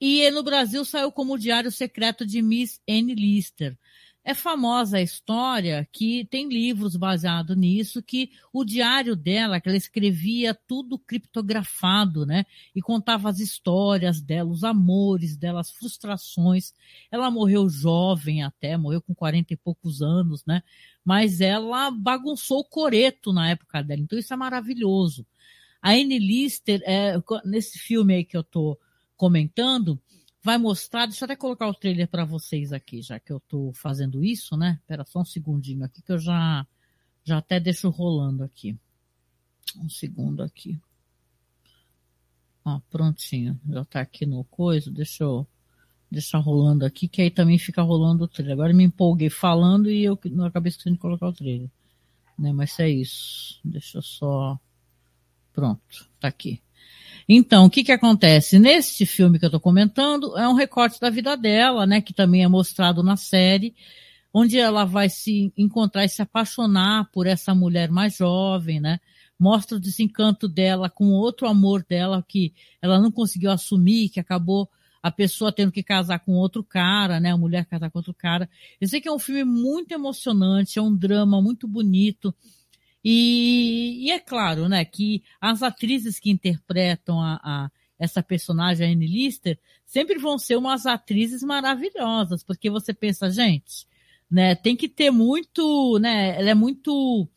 [0.00, 3.78] E no Brasil saiu como o Diário Secreto de Miss Anne Lister.
[4.26, 9.76] É famosa a história que tem livros baseados nisso, que o diário dela, que ela
[9.76, 12.46] escrevia tudo criptografado, né?
[12.74, 16.72] E contava as histórias dela, os amores dela, as frustrações.
[17.10, 20.62] Ela morreu jovem até, morreu com 40 e poucos anos, né?
[21.04, 25.26] Mas ela bagunçou o coreto na época dela, então isso é maravilhoso.
[25.82, 28.78] A Anne Lister, é, nesse filme aí que eu tô
[29.18, 30.00] comentando,
[30.44, 33.72] vai mostrar, deixa eu até colocar o trailer para vocês aqui, já que eu estou
[33.72, 34.78] fazendo isso, né?
[34.82, 36.66] Espera só um segundinho aqui que eu já,
[37.24, 38.78] já até deixo rolando aqui.
[39.78, 40.78] Um segundo aqui.
[42.62, 43.58] Ó, prontinho.
[43.66, 45.46] Já está aqui no coisa, deixa eu
[46.10, 48.52] deixar rolando aqui, que aí também fica rolando o trailer.
[48.52, 51.70] Agora eu me empolguei falando e eu não acabei esquecendo de colocar o trailer.
[52.38, 52.52] Né?
[52.52, 53.58] Mas é isso.
[53.64, 54.60] Deixa eu só.
[55.52, 56.63] Pronto, tá aqui.
[57.28, 58.58] Então, o que que acontece?
[58.58, 62.44] Neste filme que eu estou comentando, é um recorte da vida dela, né, que também
[62.44, 63.74] é mostrado na série,
[64.32, 68.98] onde ela vai se encontrar e se apaixonar por essa mulher mais jovem, né?
[69.38, 74.68] Mostra o desencanto dela com outro amor dela que ela não conseguiu assumir, que acabou
[75.02, 77.30] a pessoa tendo que casar com outro cara, né?
[77.30, 78.48] A mulher casar com outro cara.
[78.80, 82.34] Eu sei que é um filme muito emocionante, é um drama muito bonito.
[83.04, 88.90] E, e, é claro, né, que as atrizes que interpretam a, a, essa personagem, a
[88.90, 93.86] Anne Lister, sempre vão ser umas atrizes maravilhosas, porque você pensa, gente,
[94.30, 97.28] né, tem que ter muito, né, ela é muito,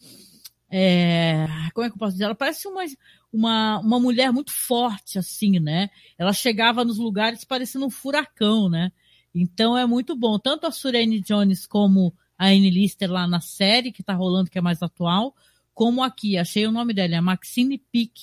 [0.72, 2.24] é, como é que eu posso dizer?
[2.24, 2.84] Ela parece uma,
[3.32, 5.90] uma, uma mulher muito forte, assim, né?
[6.18, 8.92] Ela chegava nos lugares parecendo um furacão, né?
[9.34, 10.40] Então é muito bom.
[10.40, 14.58] Tanto a Surene Jones como a Anne Lister lá na série, que tá rolando, que
[14.58, 15.36] é mais atual,
[15.78, 18.18] como aqui, achei o nome dela, é Maxine Pick,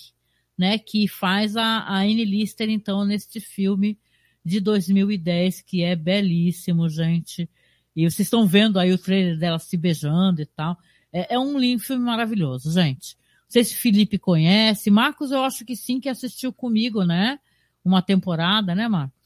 [0.59, 3.97] né, que faz a, a Anne Lister, então, neste filme
[4.45, 7.49] de 2010, que é belíssimo, gente.
[7.95, 10.77] E vocês estão vendo aí o trailer dela se beijando e tal.
[11.13, 13.17] É, é um lindo filme maravilhoso, gente.
[13.43, 14.91] Não sei se Felipe conhece.
[14.91, 17.39] Marcos, eu acho que sim, que assistiu comigo, né?
[17.85, 19.24] Uma temporada, né, Marcos?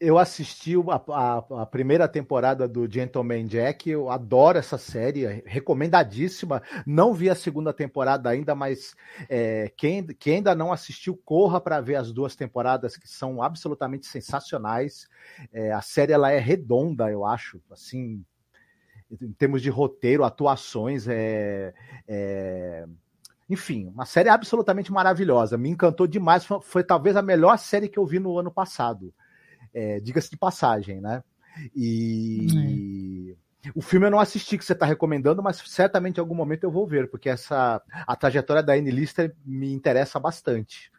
[0.00, 5.42] Eu assisti a, a, a, primeira temporada do Gentleman Jack, eu adoro essa série, é
[5.46, 6.62] recomendadíssima.
[6.86, 8.94] Não vi a segunda temporada ainda, mas
[9.28, 14.06] é, quem, quem, ainda não assistiu, corra para ver as duas temporadas que são absolutamente
[14.06, 15.08] sensacionais.
[15.52, 18.24] É, a série ela é redonda, eu acho, assim,
[19.22, 21.72] em termos de roteiro, atuações, é,
[22.08, 22.84] é
[23.48, 25.58] enfim, uma série absolutamente maravilhosa.
[25.58, 26.46] Me encantou demais.
[26.46, 29.14] Foi, foi, talvez a melhor série que eu vi no ano passado
[29.74, 31.22] é, diga-se de passagem, né?
[31.74, 33.70] E é.
[33.74, 36.70] o filme eu não assisti que você está recomendando, mas certamente em algum momento eu
[36.70, 40.90] vou ver, porque essa a trajetória da Anne Lister me interessa bastante.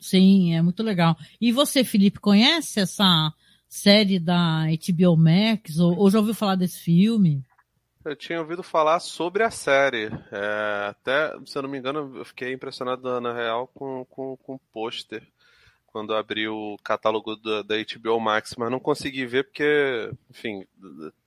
[0.00, 1.16] Sim, é muito legal.
[1.40, 3.32] E você, Felipe, conhece essa
[3.68, 7.44] série da HBO Max ou, ou já ouviu falar desse filme?
[8.04, 10.10] Eu tinha ouvido falar sobre a série.
[10.32, 14.54] É, até, se eu não me engano, eu fiquei impressionado na real com, com, com
[14.54, 15.22] o pôster
[15.92, 20.66] quando abri o catálogo da, da, HBO Max, mas não consegui ver porque, enfim,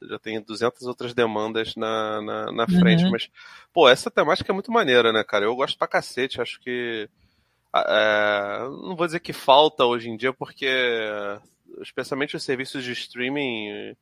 [0.02, 3.04] já tem 200 outras demandas na, na, na frente.
[3.06, 3.12] Uhum.
[3.12, 3.30] Mas,
[3.72, 5.46] pô, essa temática é muito maneira, né, cara?
[5.46, 7.08] Eu gosto pra cacete, acho que.
[7.74, 10.68] É, não vou dizer que falta hoje em dia, porque
[11.82, 13.96] especialmente os serviços de streaming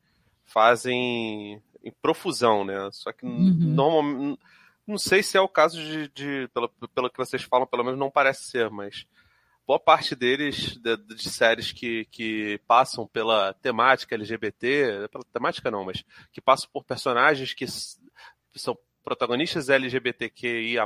[0.45, 2.89] fazem em profusão, né?
[2.93, 3.53] Só que uhum.
[3.53, 4.39] normalmente.
[4.85, 7.97] Não sei se é o caso de, de pelo, pelo que vocês falam, pelo menos
[7.97, 9.05] não parece ser, mas
[9.65, 15.85] boa parte deles, de, de, séries que, que passam pela temática LGBT, pela temática não,
[15.85, 17.65] mas que passam por personagens que
[18.55, 20.85] são protagonistas LGBTQIA+,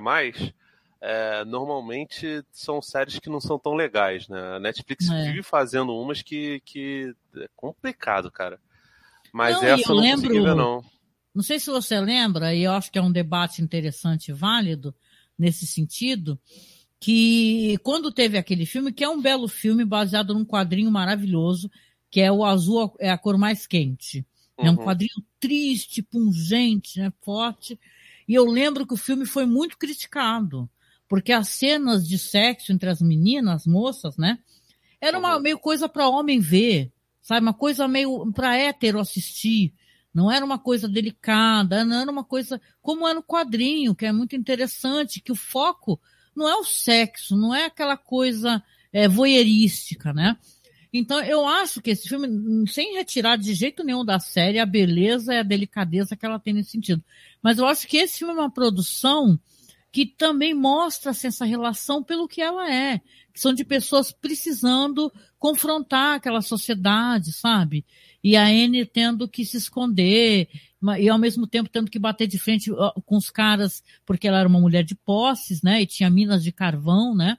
[1.00, 4.56] é, normalmente são séries que não são tão legais, né?
[4.56, 5.26] A Netflix é.
[5.26, 8.60] vive fazendo umas que, que é complicado, cara.
[9.32, 10.84] Mas não, essa eu não lembro, consegui ver, não.
[11.36, 14.96] Não sei se você lembra, e eu acho que é um debate interessante e válido
[15.38, 16.40] nesse sentido,
[17.00, 21.70] que quando teve aquele filme, que é um belo filme baseado num quadrinho maravilhoso,
[22.10, 24.26] que é o azul é a cor mais quente.
[24.58, 24.66] Uhum.
[24.66, 24.84] É um uhum.
[24.86, 27.80] quadrinho triste, pungente, né, forte.
[28.28, 30.70] E eu lembro que o filme foi muito criticado,
[31.08, 34.40] porque as cenas de sexo entre as meninas, as moças, né,
[35.00, 35.42] era uma uhum.
[35.42, 39.74] meio coisa para homem ver, sabe, uma coisa meio para hétero assistir.
[40.12, 44.12] Não era uma coisa delicada, não era uma coisa como é no quadrinho, que é
[44.12, 46.02] muito interessante, que o foco
[46.38, 50.38] não é o sexo, não é aquela coisa é, voyeurística, né?
[50.94, 52.28] Então, eu acho que esse filme,
[52.68, 56.54] sem retirar de jeito nenhum da série a beleza e a delicadeza que ela tem
[56.54, 57.04] nesse sentido,
[57.42, 59.40] mas eu acho que esse filme é uma produção
[59.92, 63.00] que também mostra assim, essa relação pelo que ela é,
[63.34, 67.86] que são de pessoas precisando confrontar aquela sociedade, sabe?
[68.24, 70.50] E a Anne tendo que se esconder,
[71.00, 72.72] e ao mesmo tempo tendo que bater de frente
[73.06, 75.82] com os caras, porque ela era uma mulher de posses, né?
[75.82, 77.38] E tinha minas de carvão, né?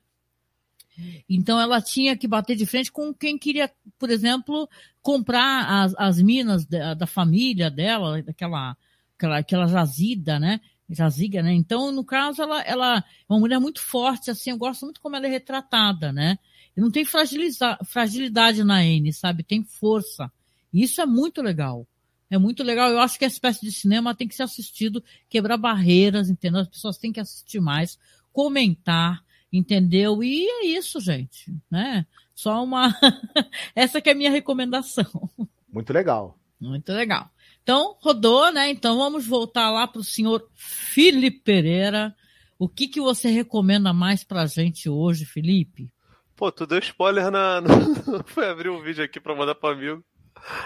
[1.28, 4.68] Então ela tinha que bater de frente com quem queria, por exemplo,
[5.00, 8.76] comprar as, as minas da, da família dela, daquela
[9.18, 10.60] aquela, aquela jazida, né?
[10.88, 11.52] Jaziga, né?
[11.52, 15.16] Então, no caso, ela, ela é uma mulher muito forte, assim, eu gosto muito como
[15.16, 16.38] ela é retratada, né?
[16.76, 19.42] E não tem fragilidade na N, sabe?
[19.42, 20.32] Tem força.
[20.72, 21.86] E isso é muito legal.
[22.30, 22.90] É muito legal.
[22.90, 26.60] Eu acho que essa espécie de cinema tem que ser assistido, quebrar barreiras, entendeu?
[26.60, 27.98] As pessoas têm que assistir mais,
[28.32, 30.22] comentar, entendeu?
[30.22, 32.06] E é isso, gente, né?
[32.34, 32.94] Só uma.
[33.74, 35.06] Essa que é a minha recomendação.
[35.72, 36.38] Muito legal.
[36.60, 37.30] Muito legal.
[37.62, 38.70] Então, rodou, né?
[38.70, 42.14] Então vamos voltar lá para o senhor Felipe Pereira.
[42.58, 45.92] O que, que você recomenda mais pra gente hoje, Felipe?
[46.34, 47.62] Pô, tu deu spoiler na.
[48.26, 50.04] Foi abrir um vídeo aqui pra mandar pro amigo.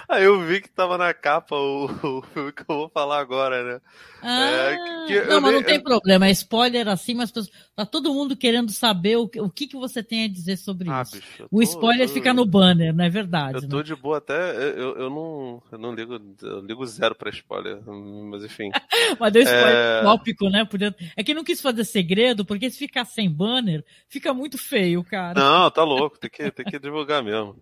[0.08, 1.86] Aí eu vi que tava na capa o,
[2.18, 3.80] o filme que eu vou falar agora, né?
[4.22, 5.82] Ah, é, que, não, mas nem, não tem eu...
[5.82, 6.26] problema.
[6.26, 7.32] É spoiler assim, mas
[7.74, 11.02] tá todo mundo querendo saber o, o que, que você tem a dizer sobre ah,
[11.02, 11.16] isso.
[11.16, 13.64] Bicho, tô, o spoiler fica no banner, não é verdade?
[13.64, 13.82] Eu tô né?
[13.82, 14.54] de boa até.
[14.56, 18.70] Eu, eu, não, eu não ligo, eu ligo zero pra spoiler, mas enfim.
[19.18, 20.02] mas deu spoiler é...
[20.02, 20.64] tópico, né?
[20.64, 20.94] Podia...
[21.16, 25.40] É que não quis fazer segredo, porque se ficar sem banner, fica muito feio, cara.
[25.40, 27.56] Não, tá louco, tem que, tem que divulgar mesmo.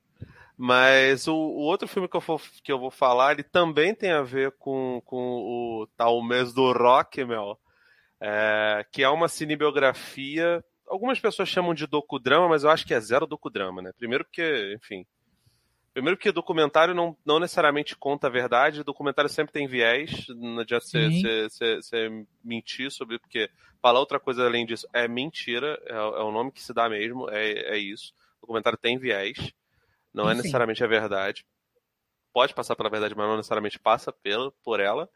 [0.63, 4.11] Mas o, o, outro filme que eu, vou, que eu vou falar, ele também tem
[4.11, 7.59] a ver com, com o tal mês do rock, meu.
[8.21, 10.63] É, que é uma cinebiografia.
[10.87, 13.91] Algumas pessoas chamam de docudrama, mas eu acho que é zero docudrama, né?
[13.97, 15.07] Primeiro porque, enfim.
[15.95, 20.85] Primeiro porque documentário não, não necessariamente conta a verdade, documentário sempre tem viés, não adianta
[20.85, 23.49] você mentir sobre, porque
[23.81, 27.31] falar outra coisa além disso é mentira, é, é o nome que se dá mesmo,
[27.31, 28.13] é, é isso.
[28.43, 29.55] Documentário tem viés.
[30.13, 31.45] Não é necessariamente a verdade.
[32.33, 35.09] Pode passar pela verdade, mas não necessariamente passa pela, por ela.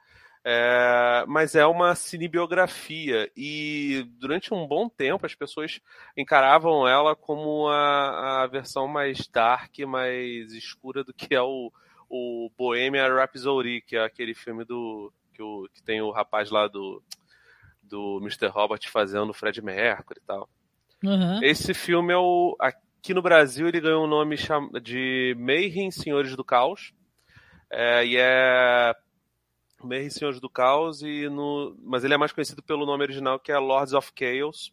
[0.46, 5.80] É, mas é uma cinebiografia e durante um bom tempo as pessoas
[6.14, 11.72] encaravam ela como a, a versão mais dark, mais escura do que é o,
[12.11, 16.68] o Bohemian Rhapsody, que é aquele filme do que, o, que tem o rapaz lá
[16.68, 17.02] do,
[17.83, 18.48] do Mr.
[18.48, 20.48] Robert fazendo o Fred Mercury e tal.
[21.02, 21.42] Uhum.
[21.42, 22.54] Esse filme é o,
[23.05, 24.35] Aqui no Brasil ele ganhou o nome
[24.83, 26.95] de Mayhem Senhores do Caos.
[27.71, 28.95] É, e é
[29.83, 33.53] Mayhem Senhores do Caos, e no, mas ele é mais conhecido pelo nome original que
[33.53, 34.73] é Lords of Chaos,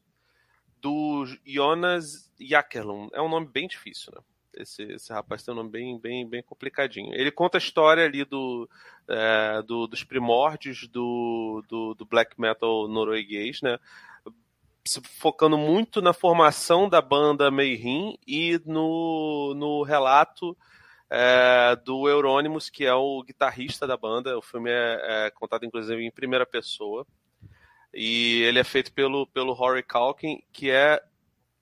[0.79, 3.09] do Jonas Jakerlund.
[3.13, 4.21] É um nome bem difícil, né?
[4.53, 7.13] Esse, esse rapaz tem um nome bem, bem, bem complicadinho.
[7.13, 8.69] Ele conta a história ali do,
[9.09, 13.77] é, do dos primórdios do, do, do, black metal norueguês, né?
[15.19, 20.57] Focando muito na formação da banda Mayhem e no, no relato
[21.09, 24.37] é, do Euronymous, que é o guitarrista da banda.
[24.37, 27.05] O filme é, é, contado, inclusive, em primeira pessoa.
[27.93, 31.01] E ele é feito pelo, pelo Rory Culkin, que é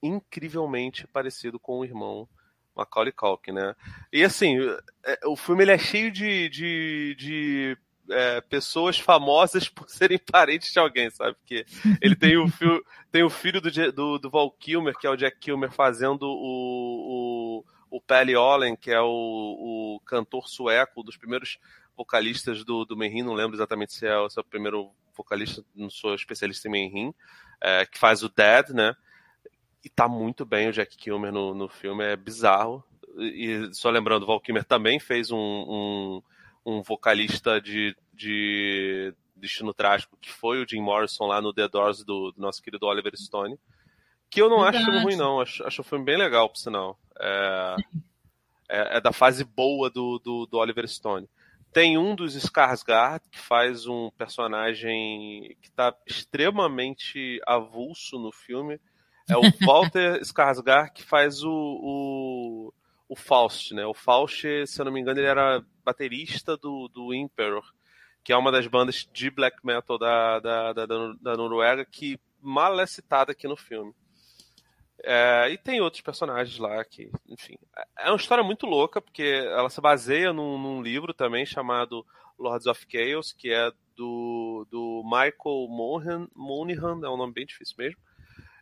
[0.01, 2.27] incrivelmente parecido com o irmão
[2.75, 3.75] Macaulay Culkin, né?
[4.11, 4.57] E assim,
[5.05, 7.77] é, o filme ele é cheio de, de, de
[8.11, 11.35] é, pessoas famosas por serem parentes de alguém, sabe?
[11.35, 11.65] Porque
[12.01, 15.15] ele tem o, fio, tem o filho do, do, do, Val Kilmer, que é o
[15.15, 21.17] Jack Kilmer, fazendo o, o, o Pelle Ollen, que é o, o cantor sueco, dos
[21.17, 21.57] primeiros
[21.95, 25.89] vocalistas do, do Menhin, não lembro exatamente se é, se é o primeiro vocalista, não
[25.89, 27.13] sou especialista em Menhin,
[27.59, 28.95] é, que faz o Dead, né?
[29.83, 32.83] E tá muito bem o Jack Kilmer no, no filme, é bizarro.
[33.17, 36.23] E só lembrando, o Val Kilmer também fez um, um
[36.65, 42.03] um vocalista de, de Destino Trágico, que foi o Jim Morrison lá no The Doors
[42.03, 43.57] do, do nosso querido Oliver Stone.
[44.29, 44.77] Que eu não Verdade.
[44.77, 45.41] acho filme ruim, não.
[45.41, 46.99] Acho, acho o filme bem legal, por sinal.
[47.19, 47.75] É,
[48.69, 51.27] é, é, da fase boa do, do, do Oliver Stone.
[51.73, 58.79] Tem um dos Skarsgård, que faz um personagem que está extremamente avulso no filme.
[59.27, 62.73] É o Walter Skarsgård que faz o, o,
[63.09, 63.85] o Faust, né?
[63.87, 67.63] O Faust, se eu não me engano, ele era baterista do, do Emperor,
[68.23, 70.85] que é uma das bandas de black metal da, da, da,
[71.19, 73.91] da Noruega, que mal é citada aqui no filme.
[75.03, 77.57] É, e tem outros personagens lá que, enfim.
[77.97, 82.05] É uma história muito louca, porque ela se baseia num, num livro também chamado
[82.37, 87.75] Lords of Chaos, que é do, do Michael Mohan, Monahan, é um nome bem difícil
[87.77, 87.99] mesmo.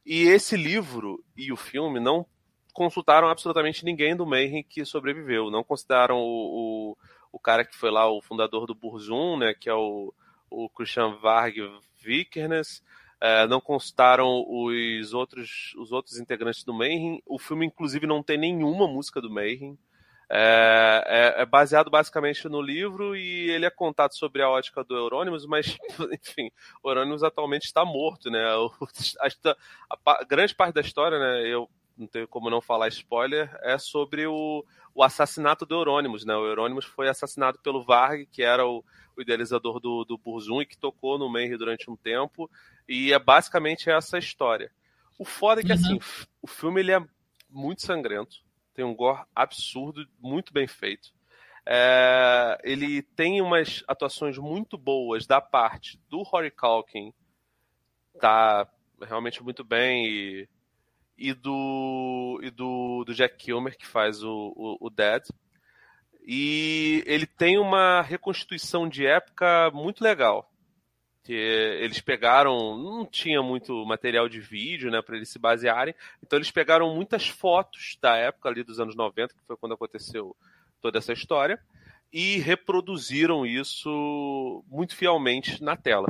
[0.06, 2.26] E esse livro e o filme não
[2.78, 5.50] consultaram absolutamente ninguém do Mayhem que sobreviveu.
[5.50, 6.98] Não consideraram o, o,
[7.32, 10.14] o cara que foi lá, o fundador do Burzum, né, que é o,
[10.48, 11.56] o Christian Varg
[12.00, 12.84] Vikernes.
[13.20, 17.20] É, não constaram os outros, os outros integrantes do Mayhem.
[17.26, 19.76] O filme, inclusive, não tem nenhuma música do Mayhem.
[20.30, 24.96] É, é, é, baseado basicamente no livro e ele é contado sobre a ótica do
[24.96, 25.76] Eurônimos, mas,
[26.14, 26.52] enfim,
[26.84, 28.46] o Eurônimos atualmente está morto, né?
[28.56, 28.72] O,
[29.20, 29.28] a,
[29.90, 31.48] a, a, grande parte da história, né?
[31.48, 31.68] Eu
[31.98, 36.36] não tenho como não falar spoiler, é sobre o, o assassinato do Eurônimos, né?
[36.36, 38.84] O Eurônimos foi assassinado pelo Varg, que era o,
[39.16, 42.50] o idealizador do, do Burzum e que tocou no Mayhem durante um tempo,
[42.88, 44.72] e é basicamente essa história.
[45.18, 45.98] O foda é que, assim, uhum.
[45.98, 47.04] assim, o filme ele é
[47.50, 48.38] muito sangrento,
[48.74, 51.12] tem um gore absurdo, muito bem feito.
[51.66, 57.12] É, ele tem umas atuações muito boas da parte do Rory Culkin,
[58.22, 58.68] tá
[59.02, 60.50] realmente muito bem, e,
[61.18, 65.24] e, do, e do, do Jack Kilmer, que faz o, o, o Dead.
[66.26, 70.52] E ele tem uma reconstituição de época muito legal
[71.28, 75.94] que eles pegaram, não tinha muito material de vídeo, né, para eles se basearem,
[76.24, 80.34] então eles pegaram muitas fotos da época ali dos anos 90, que foi quando aconteceu
[80.82, 81.60] toda essa história,
[82.14, 86.08] e reproduziram isso muito fielmente na tela.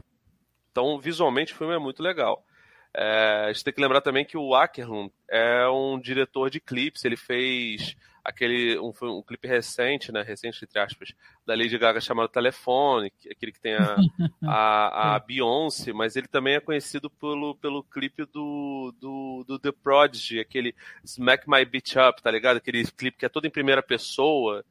[0.71, 2.45] Então, visualmente, o filme é muito legal.
[2.93, 7.05] É, a gente tem que lembrar também que o Ackerlund é um diretor de clipes,
[7.05, 7.95] ele fez
[8.27, 11.13] aquele um, um clipe recente, né, recente entre aspas,
[11.45, 13.95] da Lady Gaga chamado Telefone, aquele que tem a,
[14.43, 19.71] a, a Beyoncé, mas ele também é conhecido pelo, pelo clipe do, do, do The
[19.71, 20.75] Prodigy, aquele
[21.05, 22.57] Smack My Bitch Up, tá ligado?
[22.57, 24.65] Aquele clipe que é todo em primeira pessoa,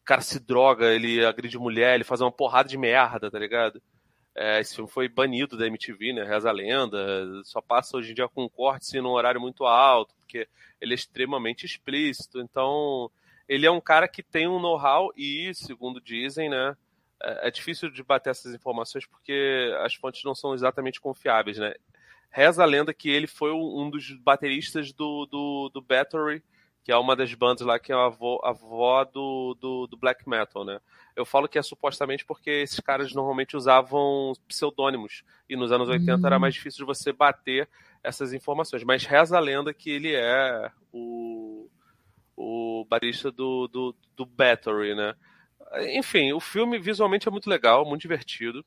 [0.00, 3.82] o cara se droga, ele agride mulher, ele faz uma porrada de merda, tá ligado?
[4.34, 6.24] É, esse filme foi banido da MTV, né?
[6.24, 6.98] Reza a lenda.
[7.44, 10.48] Só passa hoje em dia com corte num horário muito alto, porque
[10.80, 12.40] ele é extremamente explícito.
[12.40, 13.10] Então,
[13.48, 16.76] ele é um cara que tem um know-how e, segundo dizem, né?
[17.22, 21.74] É, é difícil de bater essas informações porque as fontes não são exatamente confiáveis, né?
[22.30, 26.42] Reza a lenda que ele foi um dos bateristas do, do, do Battery,
[26.84, 29.96] que é uma das bandas lá que é a avó, a avó do, do, do,
[29.96, 30.80] black metal, né?
[31.14, 36.14] Eu falo que é supostamente porque esses caras normalmente usavam pseudônimos e nos anos 80
[36.14, 36.26] hum.
[36.26, 37.68] era mais difícil de você bater
[38.02, 38.82] essas informações.
[38.82, 41.68] Mas reza a lenda que ele é o,
[42.36, 45.14] o barista do, do, do Battery, né?
[45.96, 48.64] Enfim, o filme visualmente é muito legal, muito divertido.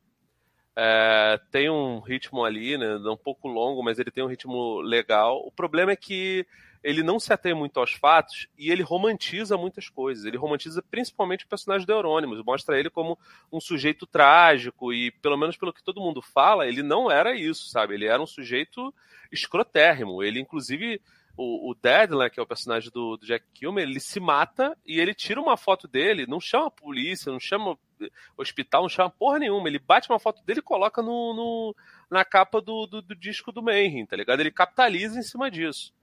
[0.78, 2.95] É, tem um ritmo ali, né?
[2.95, 5.41] Um pouco longo, mas ele tem um ritmo legal.
[5.45, 6.45] O problema é que
[6.86, 10.23] ele não se atém muito aos fatos e ele romantiza muitas coisas.
[10.23, 13.17] Ele romantiza principalmente o personagem do Eurônimos, mostra ele como
[13.51, 17.69] um sujeito trágico e, pelo menos pelo que todo mundo fala, ele não era isso,
[17.69, 17.95] sabe?
[17.95, 18.93] Ele era um sujeito
[19.31, 20.21] escrotérrimo.
[20.21, 21.01] Ele, inclusive,
[21.36, 24.99] o, o Deadline, que é o personagem do, do, Jack Kilmer, ele se mata e
[24.99, 27.75] ele tira uma foto dele, não chama a polícia, não chama
[28.38, 29.67] hospital, não chama porra nenhuma.
[29.67, 31.75] Ele bate uma foto dele e coloca no, no
[32.11, 34.39] na capa do, do, do disco do Mayhem, tá ligado?
[34.39, 35.94] Ele capitaliza em cima disso.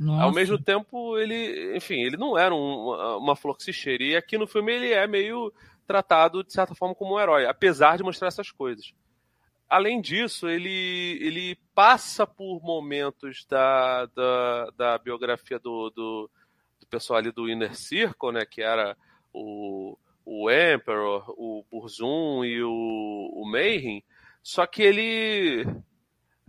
[0.00, 0.24] Nossa.
[0.24, 4.02] Ao mesmo tempo, ele, enfim, ele não era um, uma, uma flor que se cheira.
[4.02, 5.52] E aqui no filme ele é meio
[5.86, 8.94] tratado, de certa forma, como um herói, apesar de mostrar essas coisas.
[9.68, 16.30] Além disso, ele, ele passa por momentos da, da, da biografia do, do,
[16.80, 18.96] do, pessoal ali do Inner Circle, né, que era
[19.34, 22.70] o, o Emperor, o Burzum e o,
[23.34, 24.02] o Mayhem,
[24.42, 25.66] só que ele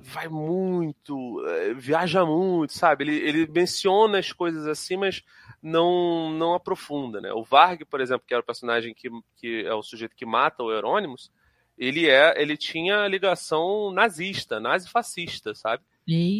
[0.01, 3.03] vai muito, eh, viaja muito, sabe?
[3.03, 5.23] Ele, ele menciona as coisas assim, mas
[5.61, 7.31] não não aprofunda, né?
[7.31, 10.63] O Varg, por exemplo, que era o personagem que, que é o sujeito que mata
[10.63, 11.31] o Euronymous,
[11.77, 15.83] ele é ele tinha ligação nazista, nazi-fascista, sabe?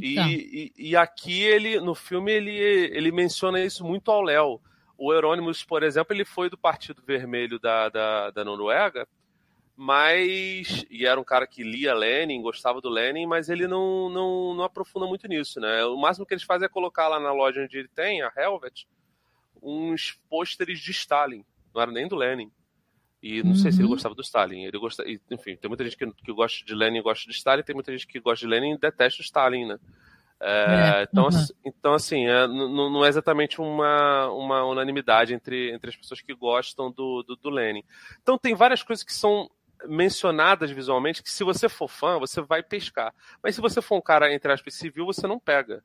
[0.04, 4.60] E, e, e, aqui ele no filme ele, ele menciona isso muito ao Léo.
[4.98, 9.08] O Euronymous, por exemplo, ele foi do Partido Vermelho da, da, da Noruega
[9.84, 14.54] mas e era um cara que lia Lenin, gostava do Lenin, mas ele não, não,
[14.54, 15.84] não aprofunda muito nisso, né?
[15.86, 18.88] O máximo que eles fazem é colocar lá na loja onde ele tem, a Helvet,
[19.60, 22.52] uns pôsteres de Stalin, não era nem do Lenin.
[23.24, 23.56] E não uhum.
[23.56, 23.94] sei se ele uhum.
[23.94, 24.66] gostava do Stalin.
[24.66, 27.64] Ele gosta, enfim, tem muita gente que, que gosta de Lenin e gosta de Stalin,
[27.64, 29.80] tem muita gente que gosta de Lenin e detesta o Stalin, né?
[30.40, 31.48] É, é, então, uhum.
[31.66, 36.36] então, assim, é, não, não, é exatamente uma, uma unanimidade entre, entre as pessoas que
[36.36, 37.84] gostam do, do, do Lenin.
[38.22, 39.50] Então, tem várias coisas que são
[39.88, 43.14] mencionadas visualmente que se você for fã, você vai pescar.
[43.42, 45.84] Mas se você for um cara, entre aspas, civil, você não pega.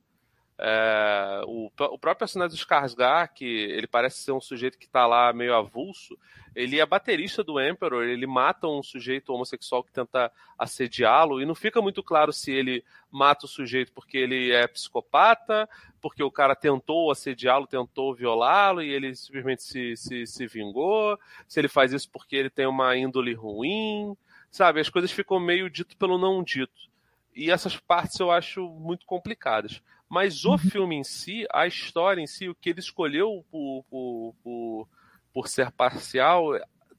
[0.58, 5.32] É, o, o, próprio do Skarsgård, que ele parece ser um sujeito que está lá
[5.32, 6.18] meio avulso,
[6.54, 11.54] ele é baterista do Emperor, ele mata um sujeito homossexual que tenta assediá-lo, e não
[11.54, 15.68] fica muito claro se ele mata o sujeito porque ele é psicopata,
[16.00, 21.60] porque o cara tentou assediá-lo, tentou violá-lo, e ele simplesmente se, se, se vingou, se
[21.60, 24.16] ele faz isso porque ele tem uma índole ruim,
[24.50, 24.80] sabe?
[24.80, 26.86] As coisas ficam meio dito pelo não dito.
[27.34, 29.82] E essas partes eu acho muito complicadas.
[30.08, 30.58] Mas o uhum.
[30.58, 34.88] filme em si, a história em si, o que ele escolheu por, por, por,
[35.32, 36.52] por ser parcial,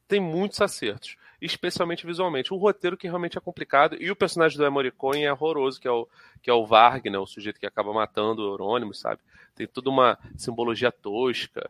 [0.08, 2.54] tem muitos acertos, especialmente visualmente.
[2.54, 5.92] O roteiro que realmente é complicado e o personagem do Emoricone é horroroso, que é
[5.92, 6.08] o
[6.42, 9.22] que é o Varg, né, o sujeito que acaba matando o Eurônimo, sabe?
[9.56, 11.70] Tem toda uma simbologia tosca.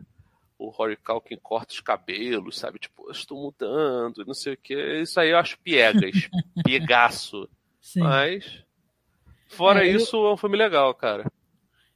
[0.59, 2.79] O Rory Calkin corta os cabelos, sabe?
[2.79, 4.73] Tipo, estou mudando, não sei o que.
[5.01, 6.29] Isso aí eu acho piegas,
[6.65, 7.47] piegaço.
[7.79, 8.01] Sim.
[8.01, 8.65] Mas
[9.47, 10.27] Fora é, isso, eu...
[10.27, 11.31] é um filme legal, cara.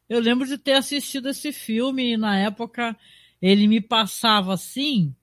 [0.09, 2.97] Eu lembro de ter assistido esse filme e na época
[3.41, 5.15] ele me passava assim,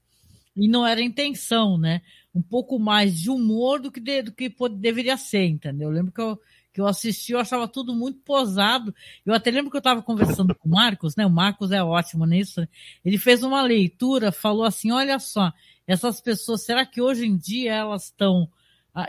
[0.56, 2.02] e não era intenção, né?
[2.34, 5.88] Um pouco mais de humor do que, de, do que deveria ser, entendeu?
[5.88, 6.38] Eu lembro que eu,
[6.72, 8.94] que eu assisti, eu achava tudo muito posado.
[9.24, 11.24] Eu até lembro que eu estava conversando com o Marcos, né?
[11.24, 12.60] O Marcos é ótimo nisso.
[12.60, 12.68] Né?
[13.04, 15.52] Ele fez uma leitura, falou assim: olha só,
[15.86, 18.48] essas pessoas, será que hoje em dia elas estão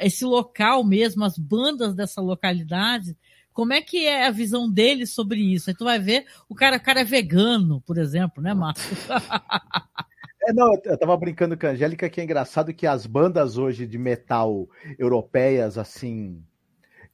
[0.02, 3.16] esse local mesmo, as bandas dessa localidade,
[3.54, 5.70] como é que é a visão dele sobre isso?
[5.70, 8.84] Aí tu vai ver, o cara, o cara é vegano, por exemplo, né, Marcos?
[10.42, 13.86] É, não, eu tava brincando com a Angélica que é engraçado que as bandas hoje
[13.86, 16.42] de metal europeias, assim,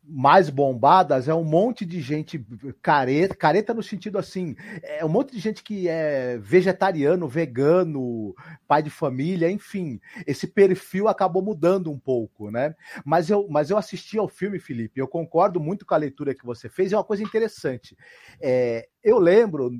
[0.07, 2.45] mais bombadas é um monte de gente
[2.81, 8.35] careta, careta no sentido assim, é um monte de gente que é vegetariano, vegano,
[8.67, 12.75] pai de família, enfim, esse perfil acabou mudando um pouco, né?
[13.03, 16.45] Mas eu, mas eu assisti ao filme, Felipe, eu concordo muito com a leitura que
[16.45, 17.97] você fez, é uma coisa interessante.
[18.39, 19.71] É, eu lembro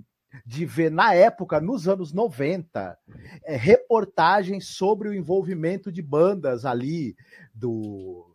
[0.46, 2.98] de ver na época, nos anos 90,
[3.44, 7.16] é, reportagens sobre o envolvimento de bandas ali
[7.54, 8.35] do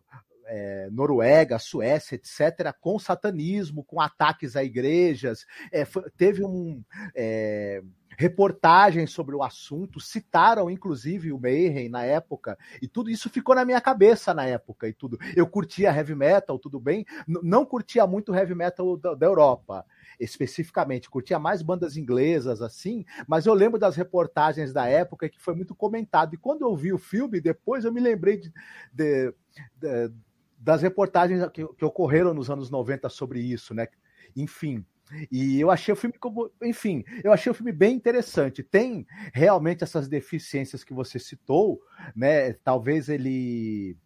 [0.51, 5.47] é, Noruega, Suécia, etc., com satanismo, com ataques a igrejas.
[5.71, 6.83] É, foi, teve um.
[7.15, 7.83] É,
[8.19, 13.65] reportagens sobre o assunto, citaram inclusive o Mayhem na época, e tudo isso ficou na
[13.65, 15.17] minha cabeça na época e tudo.
[15.35, 19.87] Eu curtia heavy metal, tudo bem, não curtia muito heavy metal da, da Europa
[20.19, 25.55] especificamente, curtia mais bandas inglesas assim, mas eu lembro das reportagens da época que foi
[25.55, 26.35] muito comentado.
[26.35, 28.53] E quando eu vi o filme, depois eu me lembrei de,
[28.93, 29.35] de,
[29.79, 30.13] de
[30.61, 33.89] das reportagens que, que, ocorreram nos anos 90 sobre isso, né?
[34.37, 34.85] Enfim.
[35.33, 38.63] E eu achei o filme como, enfim, eu achei o filme bem interessante.
[38.63, 41.81] Tem realmente essas deficiências que você citou,
[42.15, 42.53] né?
[42.53, 43.97] Talvez ele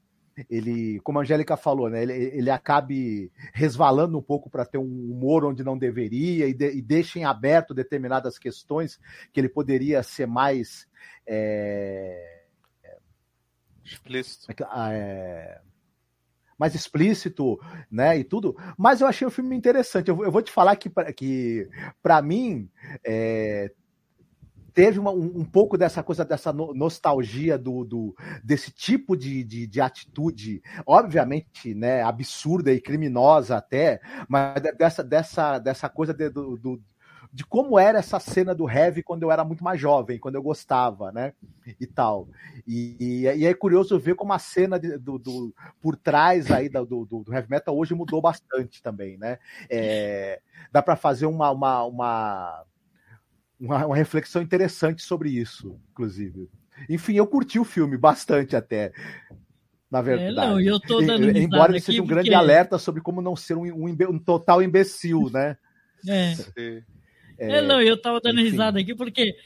[0.50, 5.12] ele, como a Angélica falou, né, ele, ele acabe resvalando um pouco para ter um
[5.12, 8.98] humor onde não deveria e, de, e deixa em aberto determinadas questões
[9.32, 10.88] que ele poderia ser mais
[11.24, 12.42] é,
[13.84, 14.50] explícito.
[14.50, 14.56] É,
[14.92, 15.60] é
[16.58, 17.58] mais explícito,
[17.90, 18.56] né, e tudo.
[18.76, 20.08] Mas eu achei o filme interessante.
[20.08, 21.68] Eu, eu vou te falar que, que
[22.02, 22.68] para mim,
[23.04, 23.70] é,
[24.74, 29.44] teve uma, um, um, pouco dessa coisa, dessa no, nostalgia do, do, desse tipo de,
[29.44, 36.28] de, de, atitude, obviamente, né, absurda e criminosa até, mas dessa, dessa, dessa coisa de,
[36.28, 36.82] do, do
[37.34, 40.42] de como era essa cena do heavy quando eu era muito mais jovem, quando eu
[40.42, 41.32] gostava, né?
[41.80, 42.28] E tal.
[42.64, 46.68] E, e, e é curioso ver como a cena de, do, do, por trás aí
[46.68, 49.40] do, do, do, heavy metal hoje mudou bastante também, né?
[49.68, 52.64] É, dá para fazer uma, uma, uma,
[53.58, 56.48] uma, uma reflexão interessante sobre isso, inclusive.
[56.88, 58.92] Enfim, eu curti o filme bastante até
[59.90, 60.38] na verdade.
[60.38, 62.14] É, não, eu tô dando Embora ele seja um porque...
[62.14, 65.56] grande alerta sobre como não ser um, um, um total imbecil, né?
[66.08, 66.34] É.
[67.38, 68.50] É, é, não, eu tava dando enfim.
[68.50, 69.36] risada aqui porque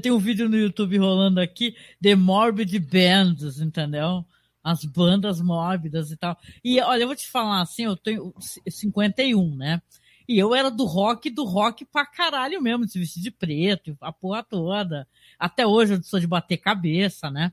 [0.00, 4.24] tem um vídeo no YouTube rolando aqui, The Morbid Bands, entendeu?
[4.62, 6.38] As bandas mórbidas e tal.
[6.62, 8.32] E olha, eu vou te falar assim, eu tenho
[8.68, 9.82] 51, né?
[10.28, 14.12] E eu era do rock, do rock pra caralho mesmo, de vestir de preto, a
[14.12, 15.06] porra toda.
[15.38, 17.52] Até hoje eu sou de bater cabeça, né?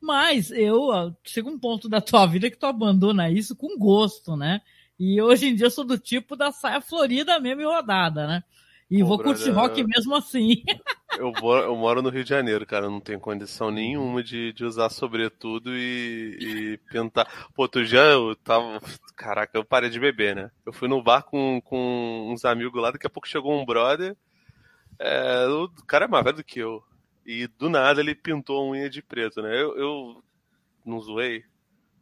[0.00, 4.62] Mas eu, chega um ponto da tua vida que tu abandona isso com gosto, né?
[4.98, 8.44] E hoje em dia eu sou do tipo da saia florida mesmo e rodada, né?
[8.90, 10.62] E Pô, vou brother, curtir rock mesmo assim.
[11.16, 12.88] Eu moro, eu moro no Rio de Janeiro, cara.
[12.88, 17.48] Não tenho condição nenhuma de, de usar sobretudo e, e pintar.
[17.54, 18.80] Pô, tu já eu tava.
[19.16, 20.50] Caraca, eu parei de beber, né?
[20.64, 24.16] Eu fui no bar com, com uns amigos lá, daqui a pouco chegou um brother.
[24.98, 26.84] É, o cara é mais velho do que eu.
[27.26, 29.60] E do nada ele pintou a unha de preto, né?
[29.60, 30.24] Eu, eu
[30.84, 31.42] não zoei.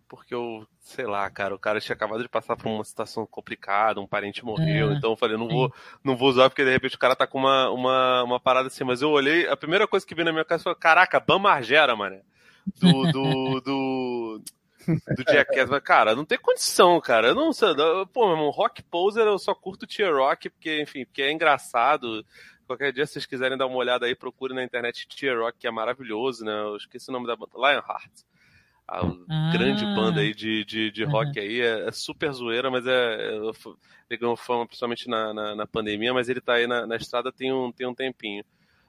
[0.09, 4.01] Porque eu, sei lá, cara, o cara tinha acabado de passar por uma situação complicada,
[4.01, 4.95] um parente morreu, é.
[4.95, 7.39] então eu falei, não vou, não vou usar porque de repente o cara tá com
[7.39, 10.45] uma, uma, uma parada assim, mas eu olhei, a primeira coisa que veio na minha
[10.45, 12.21] casa foi, caraca, Bam Margera, mano.
[12.81, 14.43] Do, do, do,
[14.87, 17.29] do Jackass, mas, cara, não tem condição, cara.
[17.29, 17.69] Eu não sei.
[18.13, 22.25] Pô, meu irmão, Rock Poser eu só curto Tier Rock, porque, enfim, porque é engraçado.
[22.67, 25.67] Qualquer dia, se vocês quiserem dar uma olhada aí, procure na internet Tier Rock, que
[25.69, 26.53] é maravilhoso, né?
[26.53, 27.53] Eu esqueci o nome da banda.
[27.55, 28.11] Lionheart.
[28.89, 29.51] A ah.
[29.53, 31.45] grande banda aí de, de, de rock uhum.
[31.45, 31.61] aí.
[31.61, 33.31] É, é, super zoeira, mas é.
[34.09, 37.33] Ele ganhou fama principalmente na, na, na, pandemia, mas ele tá aí na, na estrada
[37.33, 38.45] tem um, tem um tempinho.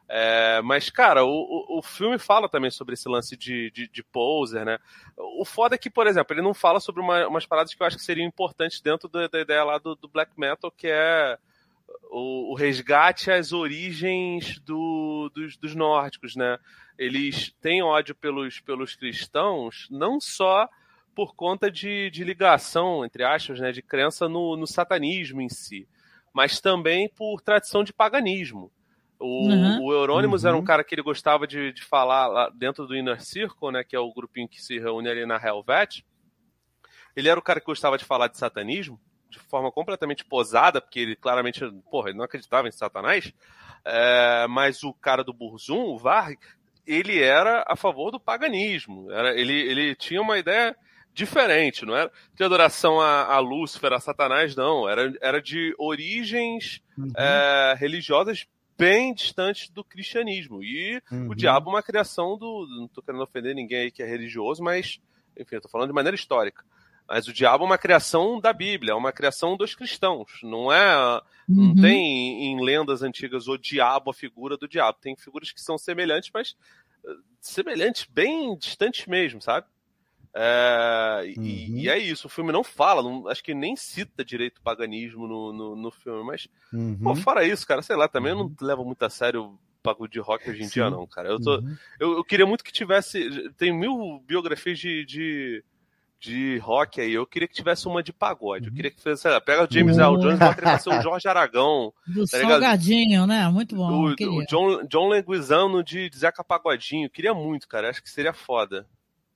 [0.09, 4.03] É, mas, cara, o, o, o, filme fala também sobre esse lance de, de, de,
[4.03, 4.79] poser, né?
[5.17, 7.85] O foda é que, por exemplo, ele não fala sobre uma, umas paradas que eu
[7.85, 11.37] acho que seriam importantes dentro da, da ideia lá do, do, black metal, que é
[12.09, 16.57] o, o resgate às origens do, dos, dos nórdicos, né?
[16.97, 20.67] Eles têm ódio pelos, pelos cristãos, não só
[21.13, 25.87] por conta de, de ligação, entre aspas, né, de crença no, no satanismo em si,
[26.33, 28.71] mas também por tradição de paganismo.
[29.19, 29.83] O, uhum.
[29.83, 30.47] o Euronymous uhum.
[30.47, 30.65] era um uhum.
[30.65, 33.99] cara que ele gostava de, de falar lá dentro do Inner Circle, né, que é
[33.99, 36.05] o grupinho que se reúne ali na Helvet.
[37.15, 38.99] Ele era o cara que gostava de falar de satanismo
[39.29, 43.33] de forma completamente posada, porque ele claramente, porra, ele não acreditava em Satanás.
[43.85, 46.37] É, mas o cara do Burzum, o Varg,
[46.85, 49.11] ele era a favor do paganismo.
[49.11, 50.75] Era, ele, ele tinha uma ideia
[51.13, 54.87] diferente, não era de adoração a, a Lúcifer, a Satanás, não.
[54.87, 57.11] Era, era de origens uhum.
[57.17, 58.45] é, religiosas
[58.77, 60.63] bem distante do cristianismo.
[60.63, 61.29] E uhum.
[61.29, 62.67] o diabo é uma criação do.
[62.69, 64.99] Não estou querendo ofender ninguém aí que é religioso, mas,
[65.35, 66.63] enfim, eu tô falando de maneira histórica.
[67.07, 70.39] Mas o diabo é uma criação da Bíblia, é uma criação dos cristãos.
[70.43, 71.21] Não é.
[71.47, 71.75] Não uhum.
[71.81, 74.97] tem em lendas antigas o diabo, a figura do diabo.
[74.99, 76.57] Tem figuras que são semelhantes, mas
[77.05, 79.65] eh, semelhantes, bem distantes mesmo, sabe?
[80.39, 81.43] É, uhum.
[81.43, 84.61] e, e, é isso, o filme não fala, não, acho que nem cita direito o
[84.61, 86.99] paganismo no, no, no filme, mas uhum.
[87.01, 88.55] pô, fora isso, cara, sei lá, também eu não uhum.
[88.61, 90.73] levo muito a sério o bagulho de rock hoje em Sim.
[90.73, 91.29] dia, não, cara.
[91.29, 91.77] Eu, tô, uhum.
[91.99, 93.49] eu, eu, queria muito que tivesse.
[93.57, 95.63] Tem mil biografias de, de,
[96.19, 98.67] de rock aí, eu queria que tivesse uma de pagode.
[98.67, 101.01] Eu queria que fizesse, sei lá, pega o James Earl Jones e pra ser o
[101.01, 101.93] Jorge Aragão.
[102.07, 103.47] Do tá Salgadinho, né?
[103.49, 103.89] Muito bom.
[103.89, 107.09] O, o John, John Leguizamo de, de Zeca Pagodinho.
[107.09, 107.89] Queria muito, cara.
[107.89, 108.87] Acho que seria foda.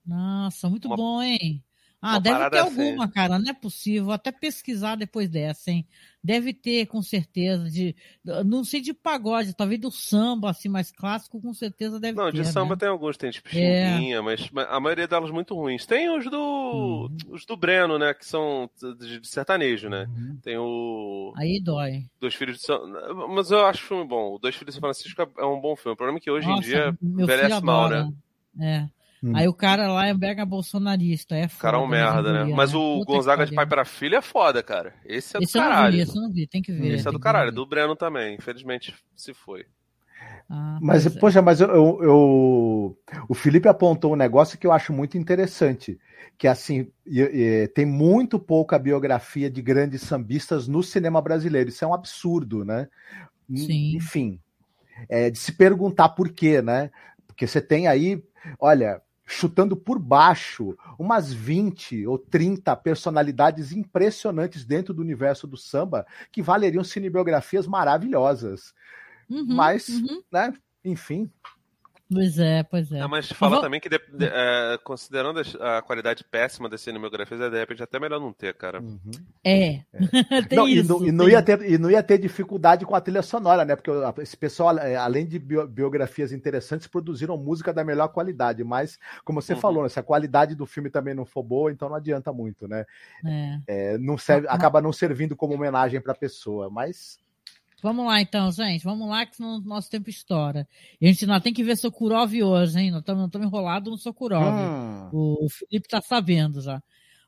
[0.06, 1.64] Nossa, muito uma, bom, hein?
[2.02, 3.14] Ah, deve ter alguma, assim.
[3.14, 4.06] cara, não é possível.
[4.06, 5.86] Vou até pesquisar depois dessa, hein?
[6.24, 7.70] Deve ter, com certeza.
[7.70, 7.96] De,
[8.44, 12.38] não sei de pagode, talvez do samba, assim, mais clássico, com certeza deve não, ter.
[12.38, 12.80] Não, de samba né?
[12.80, 14.22] tem alguns, tem tipo Chimbinha, é.
[14.22, 15.86] mas a maioria delas muito ruins.
[15.86, 16.38] Tem os do.
[16.38, 17.18] Uhum.
[17.30, 18.16] Os do Breno, né?
[18.16, 18.68] Que são
[19.00, 20.08] de, sertanejo, né?
[20.10, 20.40] Uhum.
[20.42, 21.34] Tem o.
[21.38, 22.06] Aí dói.
[22.20, 22.82] Dois Filhos de São.
[23.30, 24.34] Mas eu acho filme bom.
[24.34, 25.94] O Dois Filhos de São Francisco é um bom filme.
[25.94, 28.12] O problema é que hoje Nossa, em dia envelhece mal, né?
[28.60, 29.01] É.
[29.24, 29.34] Hum.
[29.36, 31.58] Aí o cara lá é mega bolsonarista, é foda.
[31.58, 32.54] O cara é um merda, né?
[32.56, 34.96] Mas o Puta Gonzaga de pai para filho é foda, cara.
[35.06, 35.76] Esse é do esse caralho.
[35.76, 36.94] Eu não vi, esse eu não vi, tem que ver.
[36.96, 38.36] Esse é do caralho, é do Breno também.
[38.36, 39.66] Infelizmente se foi.
[40.50, 41.10] Ah, mas, é.
[41.12, 42.98] poxa, mas eu, eu, eu,
[43.30, 46.00] o Felipe apontou um negócio que eu acho muito interessante,
[46.38, 46.92] que assim,
[47.74, 51.70] tem muito pouca biografia de grandes sambistas no cinema brasileiro.
[51.70, 52.88] Isso é um absurdo, né?
[53.56, 53.96] Sim.
[53.96, 54.40] Enfim,
[55.08, 56.90] é de se perguntar por quê, né?
[57.28, 58.22] Porque você tem aí,
[58.60, 59.02] olha,
[59.32, 66.42] chutando por baixo umas 20 ou 30 personalidades impressionantes dentro do universo do samba que
[66.42, 68.74] valeriam cinebiografias maravilhosas.
[69.30, 70.22] Uhum, Mas, uhum.
[70.32, 70.54] né,
[70.84, 71.32] enfim,
[72.14, 73.08] Pois é, pois é.
[73.08, 73.62] mas fala vou...
[73.62, 78.00] também que, de, de, é, considerando a qualidade péssima das cinematografias, é de repente até
[78.02, 78.82] melhor não ter, cara.
[78.82, 79.00] Uhum.
[79.42, 79.76] É.
[79.76, 79.84] é.
[80.54, 83.00] não, isso, e, não, e, não ia ter, e não ia ter dificuldade com a
[83.00, 83.78] trilha sonora, né?
[83.78, 83.92] Porque
[84.22, 88.62] esse pessoal, é, além de biografias interessantes, produziram música da melhor qualidade.
[88.62, 89.60] Mas, como você uhum.
[89.62, 92.68] falou, né, se a qualidade do filme também não for boa, então não adianta muito,
[92.68, 92.86] né?
[93.26, 93.60] É.
[93.68, 96.70] é não serve, acaba não servindo como homenagem para a pessoa.
[96.70, 97.18] Mas
[97.82, 98.84] Vamos lá então, gente.
[98.84, 100.68] Vamos lá que senão o nosso tempo estoura.
[101.00, 102.92] E a gente ainda tem que ver Sokurov hoje, hein?
[102.92, 104.44] Nós estamos enrolados no Sokurov.
[104.44, 105.10] Hum.
[105.12, 106.82] O, o Felipe está sabendo já.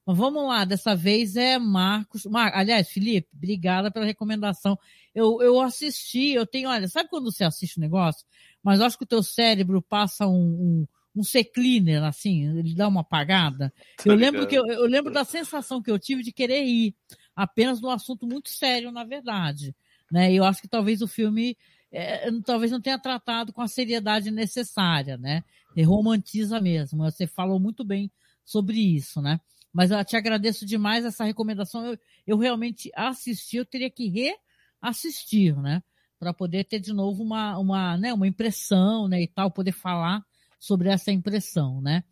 [0.06, 2.26] Mas vamos lá, dessa vez é Marcos.
[2.26, 2.51] Mar...
[2.54, 4.78] Aliás, Felipe, obrigada pela recomendação.
[5.16, 8.26] Eu, eu assisti, eu tenho, olha, sabe quando você assiste um negócio,
[8.62, 12.88] mas eu acho que o teu cérebro passa um, um, um C-cleaner, assim, ele dá
[12.88, 13.72] uma apagada.
[13.97, 16.93] Tá eu lembro, que eu, eu lembro da sensação que eu tive de querer ir,
[17.36, 19.74] apenas num assunto muito sério, na verdade.
[20.12, 20.34] Né?
[20.34, 21.58] Eu acho que talvez o filme
[21.93, 25.43] é, talvez não tenha tratado com a seriedade necessária, né?
[25.76, 27.04] E romantiza mesmo.
[27.04, 28.12] Você falou muito bem
[28.43, 29.39] sobre isso, né?
[29.72, 31.86] Mas eu te agradeço demais essa recomendação.
[31.86, 34.36] Eu, eu realmente assisti, eu teria que
[34.82, 35.84] reassistir, né?
[36.18, 39.22] Para poder ter de novo uma, uma, né, uma impressão, né?
[39.22, 40.26] E tal, poder falar
[40.60, 42.04] sobre essa impressão, né?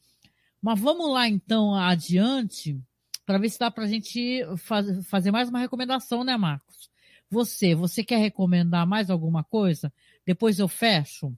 [0.61, 2.79] Mas vamos lá então adiante
[3.25, 6.90] para ver se dá para a gente faz, fazer mais uma recomendação, né, Marcos?
[7.31, 9.91] Você, você quer recomendar mais alguma coisa?
[10.25, 11.33] Depois eu fecho.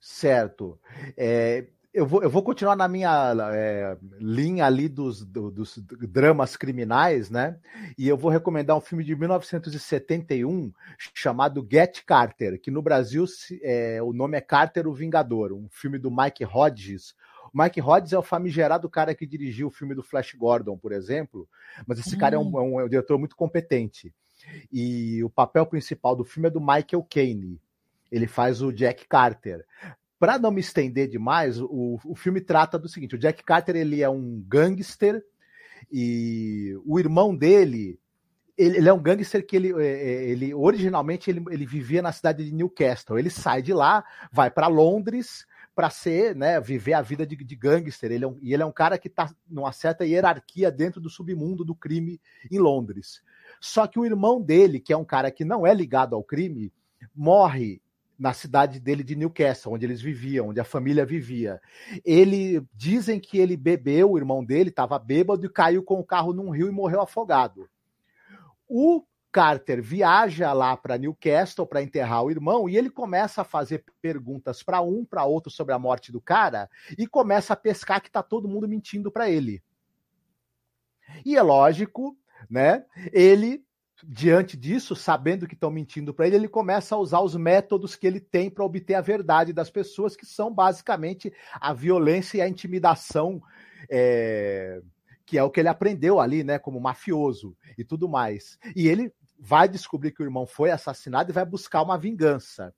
[0.00, 0.80] Certo.
[1.16, 6.56] É, eu, vou, eu vou continuar na minha é, linha ali dos, do, dos dramas
[6.56, 7.58] criminais, né?
[7.98, 10.72] E eu vou recomendar um filme de 1971
[11.12, 13.26] chamado Get Carter, que no Brasil
[13.62, 17.14] é, o nome é Carter o Vingador, um filme do Mike Hodges,
[17.52, 20.92] o Mike Hodges é o famigerado cara que dirigiu o filme do Flash Gordon, por
[20.92, 21.48] exemplo,
[21.86, 24.14] mas esse cara é um, é, um, é um, diretor muito competente.
[24.72, 27.60] E o papel principal do filme é do Michael Caine.
[28.10, 29.64] Ele faz o Jack Carter.
[30.18, 34.02] Para não me estender demais, o, o filme trata do seguinte: o Jack Carter ele
[34.02, 35.22] é um gangster
[35.92, 37.98] e o irmão dele
[38.58, 42.10] ele, ele, é um gangster que ele, é, é, ele originalmente ele, ele vivia na
[42.10, 43.16] cidade de Newcastle.
[43.16, 47.54] Ele sai de lá, vai para Londres para ser, né, viver a vida de, de
[47.54, 48.10] gangster.
[48.10, 51.08] Ele é um, e ele é um cara que está numa certa hierarquia dentro do
[51.08, 52.20] submundo do crime
[52.50, 53.22] em Londres.
[53.60, 56.72] Só que o irmão dele, que é um cara que não é ligado ao crime,
[57.14, 57.80] morre
[58.18, 61.60] na cidade dele de Newcastle, onde eles viviam, onde a família vivia.
[62.04, 66.32] Ele dizem que ele bebeu, o irmão dele estava bêbado e caiu com o carro
[66.32, 67.68] num rio e morreu afogado.
[68.68, 73.84] O Carter viaja lá para Newcastle para enterrar o irmão e ele começa a fazer
[74.02, 78.10] perguntas para um, para outro sobre a morte do cara e começa a pescar que
[78.10, 79.62] tá todo mundo mentindo para ele.
[81.24, 82.16] E é lógico,
[82.48, 82.84] né?
[83.12, 83.62] Ele
[84.06, 88.06] diante disso, sabendo que estão mentindo para ele, ele começa a usar os métodos que
[88.06, 92.48] ele tem para obter a verdade das pessoas, que são basicamente a violência e a
[92.48, 93.42] intimidação.
[93.90, 94.80] É
[95.28, 98.58] que é o que ele aprendeu ali, né, como mafioso e tudo mais.
[98.74, 102.74] E ele vai descobrir que o irmão foi assassinado e vai buscar uma vingança.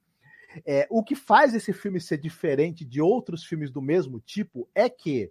[0.66, 4.88] É, o que faz esse filme ser diferente de outros filmes do mesmo tipo é
[4.88, 5.30] que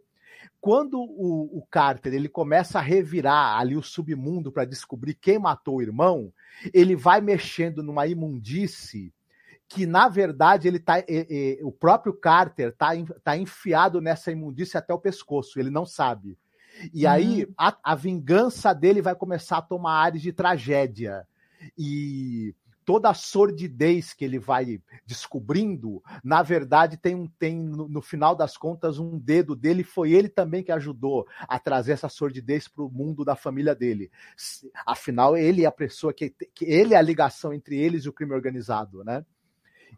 [0.61, 5.77] quando o, o Carter ele começa a revirar ali o submundo para descobrir quem matou
[5.77, 6.33] o irmão,
[6.73, 9.13] ele vai mexendo numa imundície
[9.67, 10.95] que na verdade ele tá,
[11.61, 12.89] o próprio Carter tá,
[13.23, 16.37] tá enfiado nessa imundície até o pescoço, ele não sabe.
[16.93, 17.11] E uhum.
[17.11, 21.27] aí a, a vingança dele vai começar a tomar áreas de tragédia.
[21.77, 22.55] E
[22.89, 28.57] toda a sordidez que ele vai descobrindo, na verdade, tem, tem no, no, final das
[28.57, 32.89] contas um dedo dele, foi ele também que ajudou a trazer essa sordidez para o
[32.89, 34.09] mundo da família dele.
[34.87, 38.13] Afinal, ele é a pessoa que, que ele é a ligação entre eles e o
[38.13, 39.23] crime organizado, né?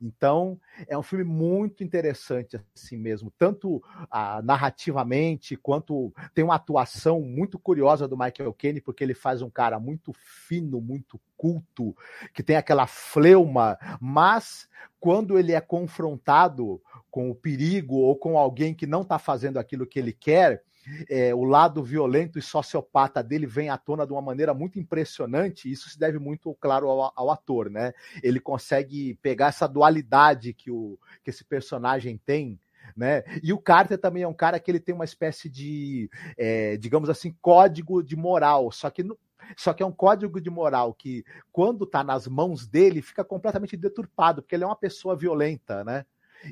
[0.02, 7.22] Então, é um filme muito interessante, assim mesmo, tanto ah, narrativamente, quanto tem uma atuação
[7.22, 11.96] muito curiosa do Michael Caine, porque ele faz um cara muito fino, muito culto,
[12.34, 14.70] que tem aquela fleuma, mas
[15.00, 19.88] quando ele é confrontado com o perigo ou com alguém que não está fazendo aquilo
[19.88, 20.64] que ele quer,
[21.10, 25.68] é, o lado violento e sociopata dele vem à tona de uma maneira muito impressionante.
[25.68, 27.94] E isso se deve muito, claro, ao, ao, ator, né?
[28.24, 32.60] Ele consegue pegar essa dualidade que, o, que esse personagem tem.
[32.96, 33.24] Né?
[33.42, 37.10] E o Carter também é um cara que ele tem uma espécie de, é, digamos
[37.10, 39.18] assim, código de moral, só que no,
[39.56, 43.78] só que é um código de moral que, quando está nas mãos dele, fica completamente
[43.78, 46.06] deturpado, porque ele é uma pessoa violenta, né?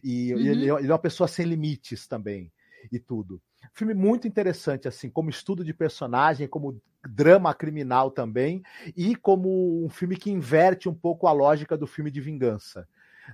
[0.03, 0.39] E uhum.
[0.39, 2.51] ele, ele, é uma pessoa sem limites também,
[2.91, 3.41] e tudo.
[3.73, 8.63] Filme muito interessante, assim, como estudo de personagem, como drama criminal também,
[8.95, 12.87] e como um filme que inverte um pouco a lógica do filme de vingança,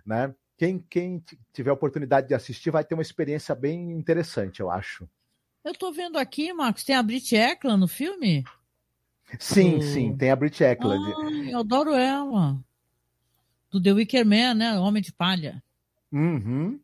[0.05, 0.33] né?
[0.57, 5.07] Quem, quem tiver oportunidade de assistir vai ter uma experiência bem interessante, eu acho.
[5.63, 8.43] Eu tô vendo aqui, Marcos, tem a Brit Eklund no filme?
[9.39, 11.03] Sim, sim, tem a Brit Eklund.
[11.03, 12.57] Ai, eu adoro ela.
[13.71, 14.79] Do The Wicker Man, né?
[14.79, 15.61] Homem de Palha.
[16.11, 16.79] Uhum.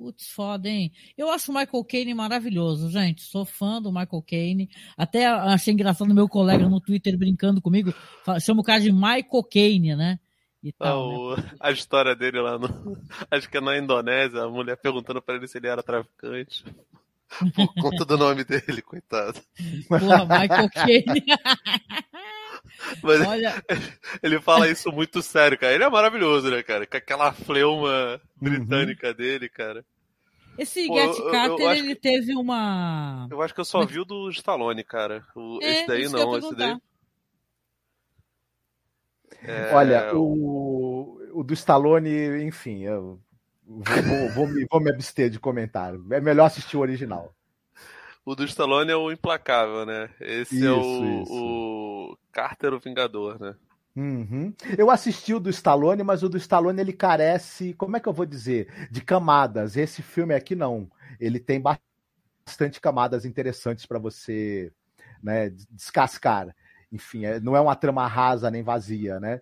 [0.00, 0.90] Putz, foda, hein?
[1.14, 3.20] Eu acho o Michael Caine maravilhoso, gente.
[3.20, 4.70] Sou fã do Michael Caine.
[4.96, 7.92] Até achei engraçado meu colega no Twitter brincando comigo.
[8.40, 10.18] Chama o cara de Michael Caine, né?
[10.64, 11.50] E tal, né?
[11.60, 12.96] A história dele lá no.
[13.30, 16.64] Acho que é na Indonésia, a mulher perguntando pra ele se ele era traficante.
[17.54, 19.38] Por conta do nome dele, coitado.
[19.86, 21.26] Porra, Michael Caine.
[23.02, 23.64] Mas Olha...
[24.22, 25.72] ele fala isso muito sério, cara.
[25.74, 26.86] Ele é maravilhoso, né, cara?
[26.86, 29.14] Com aquela fleuma britânica uhum.
[29.14, 29.84] dele, cara.
[30.58, 32.02] Esse Pô, Get Carter, eu, eu ele que...
[32.02, 33.26] teve uma.
[33.30, 35.24] Eu acho que eu só vi o do Stallone, cara.
[35.34, 35.58] O...
[35.62, 36.76] É, esse daí não, esse daí.
[39.42, 39.74] É...
[39.74, 43.18] Olha, o, o do Stallone, enfim, eu
[43.66, 46.04] vou, vou, vou, me, vou me abster de comentário.
[46.10, 47.34] É melhor assistir o original.
[48.24, 50.10] O do Stallone é o implacável, né?
[50.20, 51.89] Esse isso, é o, o
[52.32, 53.54] Carter o Vingador, né?
[53.96, 54.54] Uhum.
[54.78, 58.12] Eu assisti o do Stallone, mas o do Stallone ele carece, como é que eu
[58.12, 59.76] vou dizer, de camadas.
[59.76, 60.90] Esse filme aqui não.
[61.18, 64.72] Ele tem bastante camadas interessantes para você
[65.22, 66.54] né, descascar.
[66.92, 69.40] Enfim, é, não é uma trama rasa nem vazia, né?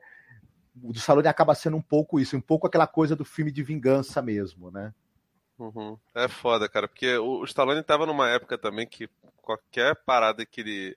[0.82, 3.62] O do Stallone acaba sendo um pouco isso, um pouco aquela coisa do filme de
[3.62, 4.94] vingança mesmo, né?
[5.58, 5.98] Uhum.
[6.14, 9.08] É foda, cara, porque o, o Stallone tava numa época também que
[9.42, 10.96] qualquer parada que ele.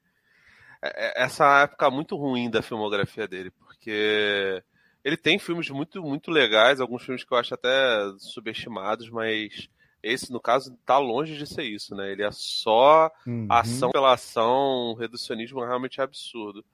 [0.81, 4.63] É, é, essa época muito ruim da filmografia dele, porque
[5.03, 7.69] ele tem filmes muito, muito legais, alguns filmes que eu acho até
[8.17, 9.69] subestimados, mas
[10.01, 12.11] esse, no caso, tá longe de ser isso, né?
[12.11, 13.45] Ele é só uhum.
[13.49, 16.65] ação pela ação, um reducionismo realmente absurdo.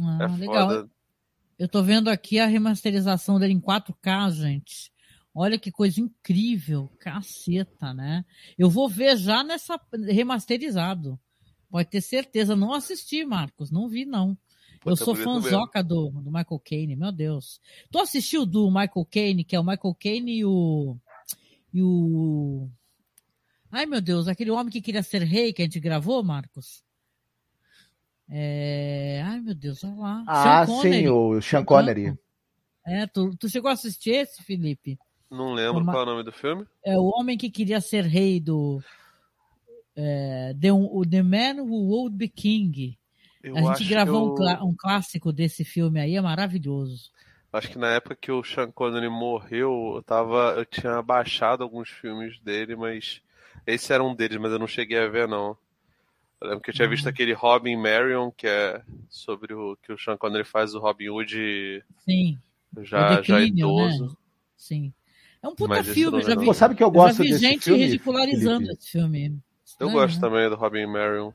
[0.00, 0.68] Ah, é legal.
[0.68, 0.90] Foda.
[1.58, 4.90] Eu tô vendo aqui a remasterização dele em 4K, gente.
[5.34, 8.24] Olha que coisa incrível, caceta, né?
[8.58, 9.78] Eu vou ver já nessa
[10.08, 11.20] remasterizado.
[11.70, 12.56] Pode ter certeza.
[12.56, 14.36] Não assisti, Marcos, não vi não.
[14.84, 17.60] eu sou fãzoca do, do Michael Caine, meu Deus.
[17.90, 20.96] Tu assistiu do Michael Caine, que é o Michael Caine e o
[21.72, 22.68] e o
[23.70, 26.82] Ai, meu Deus, aquele homem que queria ser rei que a gente gravou, Marcos?
[28.28, 29.22] É...
[29.24, 30.24] Ai, meu Deus, olha lá.
[30.26, 32.18] Ah, sim, o Sean Connery.
[32.84, 34.98] É, tu, tu chegou a assistir esse, Felipe?
[35.30, 35.92] Não lembro Uma...
[35.92, 36.66] qual é o nome do filme.
[36.84, 38.82] É o homem que queria ser rei do.
[40.02, 40.70] É, the,
[41.10, 42.98] the Man Who Would Be King.
[43.42, 44.64] Eu a gente gravou eu...
[44.64, 47.10] um, um, clássico desse filme aí, é maravilhoso.
[47.52, 50.54] Acho que na época que o Sean Connery morreu, eu tava.
[50.56, 53.20] Eu tinha baixado alguns filmes dele, mas.
[53.66, 55.56] Esse era um deles, mas eu não cheguei a ver, não.
[56.40, 57.10] Eu lembro que eu tinha visto uhum.
[57.10, 61.84] aquele Robin Marion, que é sobre o que o Sean Connery faz o Robin Hood
[61.98, 62.38] Sim.
[62.80, 64.06] já, declínio, já idoso.
[64.06, 64.12] Né?
[64.56, 64.94] Sim.
[65.42, 67.64] É um puta filme, já vi, Pô, sabe que eu gosto já vi desse gente
[67.64, 68.78] filme, ridicularizando Felipe?
[68.78, 69.40] esse filme.
[69.80, 70.20] Eu gosto né?
[70.20, 71.32] também do Robin Marion.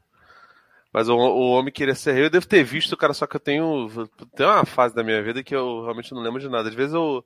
[0.94, 3.40] Mas o, o Homem Queria Ser Rei, eu devo ter visto, cara, só que eu
[3.40, 3.90] tenho.
[4.34, 6.70] Tem uma fase da minha vida que eu realmente não lembro de nada.
[6.70, 7.26] Às vezes eu,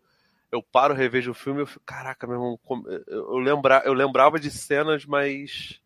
[0.52, 2.60] eu paro, revejo o filme e eu fico, caraca, meu irmão,
[3.06, 5.80] eu, lembra, eu lembrava de cenas, mas.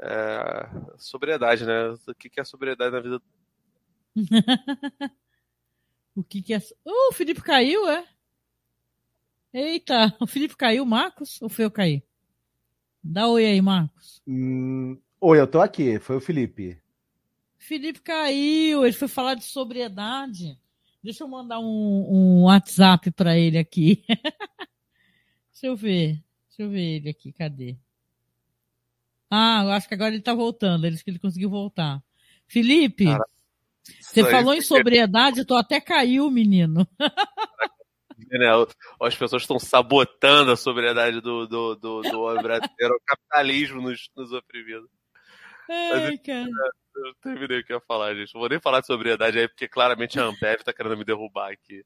[0.00, 1.88] É, sobriedade, né?
[2.06, 3.20] O que, que é sobriedade na vida?
[6.14, 6.58] o que, que é.
[6.58, 8.06] Uh, o Felipe caiu, é?
[9.52, 11.42] Eita, o Felipe caiu, Marcos?
[11.42, 12.04] Ou foi eu cair?
[13.04, 14.22] Dá oi aí, Marcos.
[14.26, 16.80] Hum, oi, eu tô aqui, foi o Felipe.
[17.58, 20.58] Felipe caiu, ele foi falar de sobriedade.
[21.02, 21.64] Deixa eu mandar um,
[22.08, 24.02] um WhatsApp para ele aqui.
[25.52, 26.22] Deixa eu ver.
[26.48, 27.76] Deixa eu ver ele aqui, cadê?
[29.30, 30.86] Ah, eu acho que agora ele tá voltando.
[30.86, 32.02] Ele disse que ele conseguiu voltar.
[32.46, 33.24] Felipe, Cara,
[34.00, 36.88] você falou em sobriedade, eu tô até caiu, menino.
[38.30, 38.46] né?
[39.00, 44.10] As pessoas estão sabotando a sobriedade do, do, do, do homem brasileiro, o capitalismo nos,
[44.16, 44.88] nos oprimindo.
[45.70, 46.48] Ai, cara.
[46.96, 48.34] Eu, eu terminei o que eu ia falar, gente.
[48.34, 51.52] Não vou nem falar de sobriedade aí, porque claramente a Ambev tá querendo me derrubar
[51.52, 51.84] aqui.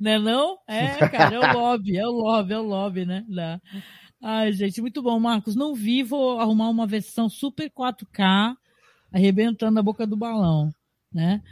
[0.00, 0.58] Não é não?
[0.66, 3.24] É, cara, é o lobby, é o lobby, é o lobby, né?
[3.28, 3.60] Não.
[4.20, 5.56] Ai, gente, muito bom, Marcos.
[5.56, 8.56] Não vi, vou arrumar uma versão super 4K,
[9.12, 10.72] arrebentando a boca do balão,
[11.12, 11.42] né?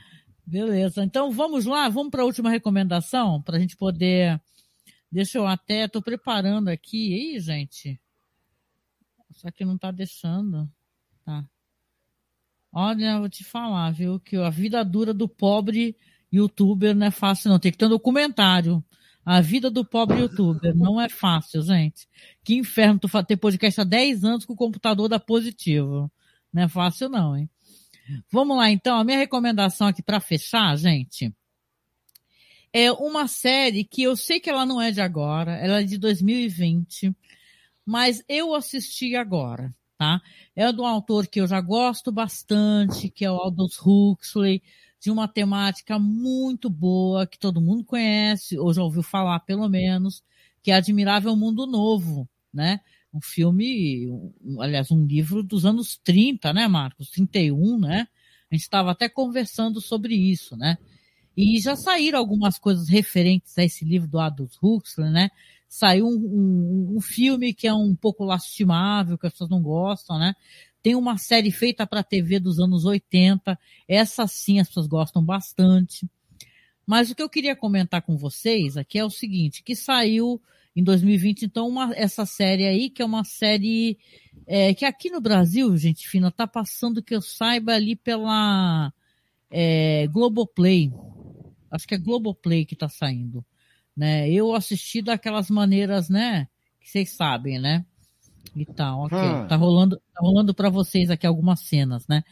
[0.46, 1.04] Beleza.
[1.04, 4.40] Então vamos lá, vamos para a última recomendação, para a gente poder.
[5.10, 7.34] Deixa eu até, estou preparando aqui.
[7.34, 8.00] Ih, gente.
[9.32, 10.70] Só que não está deixando.
[11.24, 11.44] Tá.
[12.72, 15.96] Olha, vou te falar, viu, que a vida dura do pobre
[16.32, 17.58] youtuber não é fácil, não.
[17.58, 18.84] Tem que ter um documentário.
[19.24, 22.08] A vida do pobre youtuber não é fácil, gente.
[22.44, 26.10] Que inferno tu ter podcast há 10 anos com o computador da positivo.
[26.52, 27.48] Não é fácil, não, hein?
[28.30, 28.98] Vamos lá, então.
[28.98, 31.32] A minha recomendação aqui para fechar, gente,
[32.72, 35.98] é uma série que eu sei que ela não é de agora, ela é de
[35.98, 37.14] 2020,
[37.84, 40.20] mas eu assisti agora, tá?
[40.54, 44.62] É de um autor que eu já gosto bastante, que é o Aldous Huxley,
[45.00, 50.22] de uma temática muito boa, que todo mundo conhece, ou já ouviu falar pelo menos,
[50.62, 52.80] que é Admirável Mundo Novo, né?
[53.12, 57.10] Um filme, um, aliás, um livro dos anos 30, né, Marcos?
[57.10, 58.06] 31, né?
[58.50, 60.76] A gente estava até conversando sobre isso, né?
[61.36, 65.30] E já saíram algumas coisas referentes a esse livro do Aldous Huxley, né?
[65.68, 70.18] Saiu um, um, um, filme que é um pouco lastimável, que as pessoas não gostam,
[70.18, 70.34] né?
[70.82, 76.08] Tem uma série feita para TV dos anos 80, essa sim as pessoas gostam bastante.
[76.86, 80.42] Mas o que eu queria comentar com vocês aqui é o seguinte, que saiu
[80.74, 81.42] em 2020.
[81.42, 83.98] Então, uma, essa série aí, que é uma série
[84.46, 88.92] é, que aqui no Brasil, gente fina, tá passando que eu saiba ali pela
[89.50, 90.92] é, Globoplay.
[91.70, 93.44] Acho que é Globoplay que tá saindo.
[93.96, 94.30] Né?
[94.30, 96.48] Eu assisti daquelas maneiras, né?
[96.80, 97.84] Que vocês sabem, né?
[98.56, 99.18] E tal, ok.
[99.18, 99.46] Hum.
[99.46, 102.24] Tá rolando, tá rolando para vocês aqui algumas cenas, né?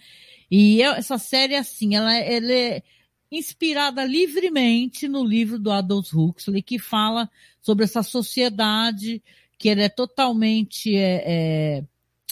[0.51, 2.83] E essa série, assim, ela, ela é
[3.31, 9.23] inspirada livremente no livro do Aldous Huxley, que fala sobre essa sociedade
[9.59, 11.85] que ela é totalmente é, é,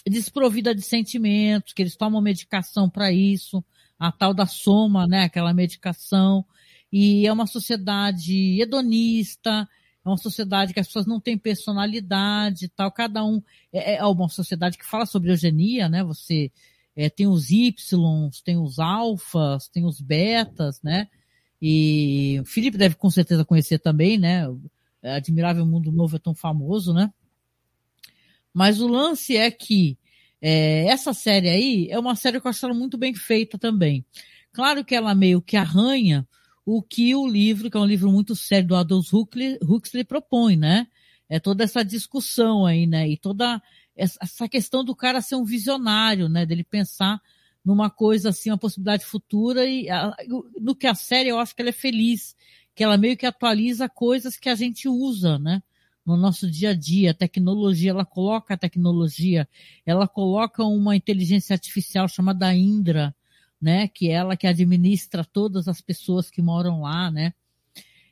[0.09, 3.64] desprovida de sentimentos, que eles tomam medicação para isso,
[3.99, 6.44] a tal da soma, né, aquela medicação,
[6.92, 9.68] e é uma sociedade hedonista,
[10.05, 13.42] é uma sociedade que as pessoas não têm personalidade tal, cada um
[13.72, 16.05] é, é uma sociedade que fala sobre eugenia, né?
[16.05, 16.53] Você
[16.97, 21.09] é, tem os Y, tem os alfas, tem os betas, né?
[21.61, 24.47] E o Felipe deve com certeza conhecer também, né?
[25.03, 27.12] Admirável Mundo Novo é tão famoso, né?
[28.53, 29.99] Mas o lance é que
[30.40, 34.05] é, essa série aí é uma série que eu acho muito bem feita também.
[34.53, 36.26] Claro que ela meio que arranha
[36.64, 40.57] o que o livro, que é um livro muito sério do Aldous Huxley, Huxley propõe,
[40.57, 40.86] né?
[41.28, 43.09] É toda essa discussão aí, né?
[43.09, 43.62] E toda
[43.97, 46.44] essa questão do cara ser um visionário, né?
[46.44, 47.20] Dele pensar
[47.64, 50.14] numa coisa assim, uma possibilidade futura e a,
[50.61, 52.36] no que a série eu acho que ela é feliz,
[52.74, 55.62] que ela meio que atualiza coisas que a gente usa, né?
[56.05, 59.49] No nosso dia a dia, a tecnologia, ela coloca a tecnologia,
[59.84, 63.12] ela coloca uma inteligência artificial chamada Indra,
[63.61, 63.88] né?
[63.88, 67.32] Que é ela que administra todas as pessoas que moram lá, né?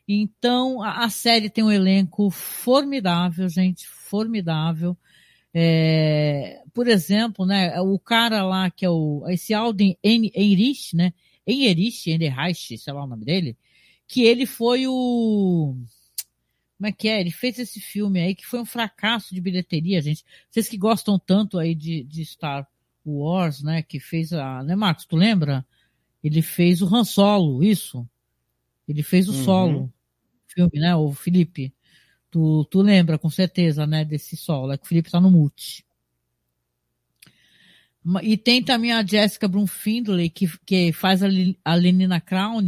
[0.08, 4.96] Então, a, a série tem um elenco formidável, gente, formidável.
[5.54, 11.12] É, por exemplo, né, o cara lá que é o, esse Alden Enrich, né,
[11.46, 13.56] Enrich, Enrich, sei lá o nome dele,
[14.06, 15.76] que ele foi o,
[16.76, 17.20] como é que é?
[17.20, 20.24] Ele fez esse filme aí que foi um fracasso de bilheteria, gente.
[20.50, 22.68] Vocês que gostam tanto aí de, de Star
[23.06, 23.82] Wars, né?
[23.82, 24.62] Que fez a.
[24.62, 25.06] Né, Marcos?
[25.06, 25.64] Tu lembra?
[26.22, 28.06] Ele fez o Han Solo, isso.
[28.88, 29.44] Ele fez o uhum.
[29.44, 29.94] solo
[30.54, 30.94] filme, né?
[30.94, 31.72] O Felipe.
[32.34, 34.04] Tu, tu lembra com certeza, né?
[34.04, 34.72] Desse solo.
[34.72, 35.86] É que o Felipe tá no mute.
[38.24, 41.28] E tem também a Jessica Brunfindley, que, que faz a,
[41.64, 42.60] a Lenina Crown,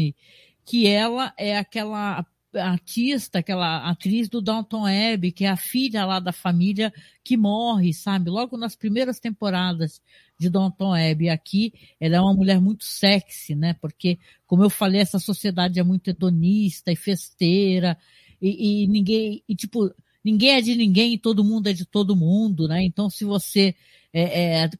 [0.65, 6.21] que ela é aquela artista, aquela atriz do Downton Abbey, que é a filha lá
[6.21, 6.95] da família
[7.25, 8.31] que morre, sabe?
[8.31, 10.01] Logo nas primeiras temporadas
[10.39, 11.29] de Downton Abbey.
[11.29, 13.75] Aqui, ela é uma mulher muito sexy, né?
[13.81, 17.99] Porque, como eu falei, essa sociedade é muito hedonista e festeira,
[18.41, 19.93] e, e ninguém, e tipo,
[20.25, 22.83] ninguém é de ninguém e todo mundo é de todo mundo, né?
[22.83, 23.75] Então, se você
[24.13, 24.71] é, é,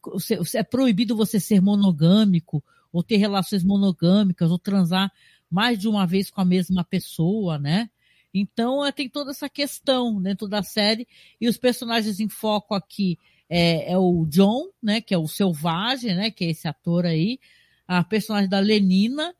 [0.55, 5.11] é proibido você ser monogâmico, ou ter relações monogâmicas, ou transar
[5.49, 7.89] mais de uma vez com a mesma pessoa, né?
[8.33, 11.07] Então é, tem toda essa questão dentro da série
[11.39, 13.17] e os personagens em foco aqui
[13.49, 15.01] é, é, o John, né?
[15.01, 16.31] Que é o selvagem, né?
[16.31, 17.39] Que é esse ator aí,
[17.87, 19.33] a personagem da Lenina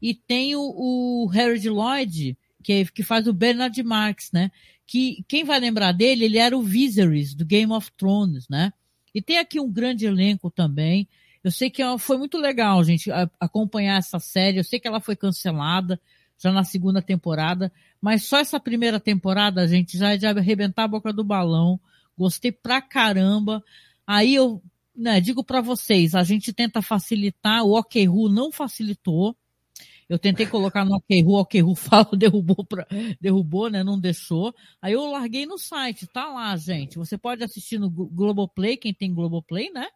[0.00, 4.50] e tem o, o Harold Lloyd que, que faz o Bernard Marx, né?
[4.86, 8.72] Que quem vai lembrar dele, ele era o Viserys do Game of Thrones, né?
[9.14, 11.08] E tem aqui um grande elenco também.
[11.42, 14.58] Eu sei que foi muito legal, gente, acompanhar essa série.
[14.58, 16.00] Eu sei que ela foi cancelada
[16.38, 20.88] já na segunda temporada, mas só essa primeira temporada, gente, já é de arrebentar a
[20.88, 21.78] boca do balão.
[22.16, 23.62] Gostei pra caramba.
[24.06, 24.62] Aí eu
[24.96, 29.36] né, digo para vocês, a gente tenta facilitar, o OKRU não facilitou.
[30.10, 32.84] Eu tentei colocar no OKRU, OKRU fala, derrubou, pra,
[33.20, 34.52] derrubou, né, não deixou.
[34.82, 36.98] Aí eu larguei no site, tá lá, gente.
[36.98, 39.86] Você pode assistir no Globoplay, quem tem Globoplay, né?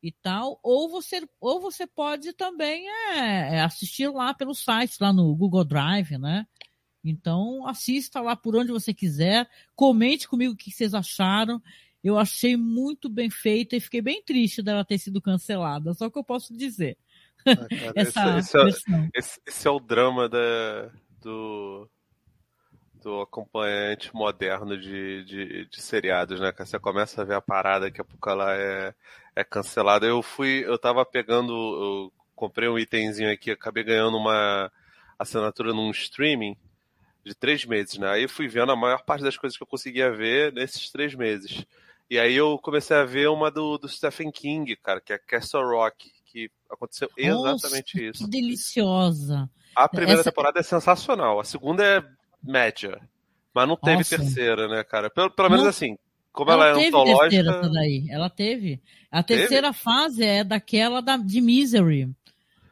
[0.00, 5.12] e tal, ou você, ou você pode também é, é, assistir lá pelo site, lá
[5.12, 6.46] no Google Drive, né?
[7.04, 11.60] Então, assista lá por onde você quiser, comente comigo o que vocês acharam.
[12.02, 16.18] Eu achei muito bem feita e fiquei bem triste dela ter sido cancelada, só que
[16.18, 16.96] eu posso dizer.
[17.46, 21.88] Ah, cara, Essa esse, esse, é, esse, esse, é, o drama da, do,
[23.02, 26.52] do acompanhante moderno de, de, de, seriados, né?
[26.52, 28.94] Que você começa a ver a parada, daqui a pouco ela é,
[29.34, 30.06] é cancelada.
[30.06, 34.70] Eu fui, eu tava pegando, eu comprei um itemzinho aqui, acabei ganhando uma
[35.18, 36.56] assinatura num streaming
[37.24, 38.08] de três meses, né?
[38.10, 41.14] Aí eu fui vendo a maior parte das coisas que eu conseguia ver nesses três
[41.14, 41.64] meses.
[42.10, 45.62] E aí eu comecei a ver uma do, do Stephen King, cara, que é Castle
[45.62, 48.24] Rock, que aconteceu exatamente Nossa, isso.
[48.24, 49.50] Que deliciosa.
[49.74, 50.30] A primeira Essa...
[50.30, 52.04] temporada é sensacional, a segunda é
[52.42, 53.00] média.
[53.54, 54.16] Mas não teve Nossa.
[54.16, 55.10] terceira, né, cara?
[55.10, 55.98] Pelo, pelo menos não, assim,
[56.32, 57.42] como ela, ela é antológica.
[57.42, 58.06] Terceira, daí.
[58.10, 58.80] Ela teve.
[59.10, 59.82] A terceira teve?
[59.82, 62.14] fase é daquela da, de Misery.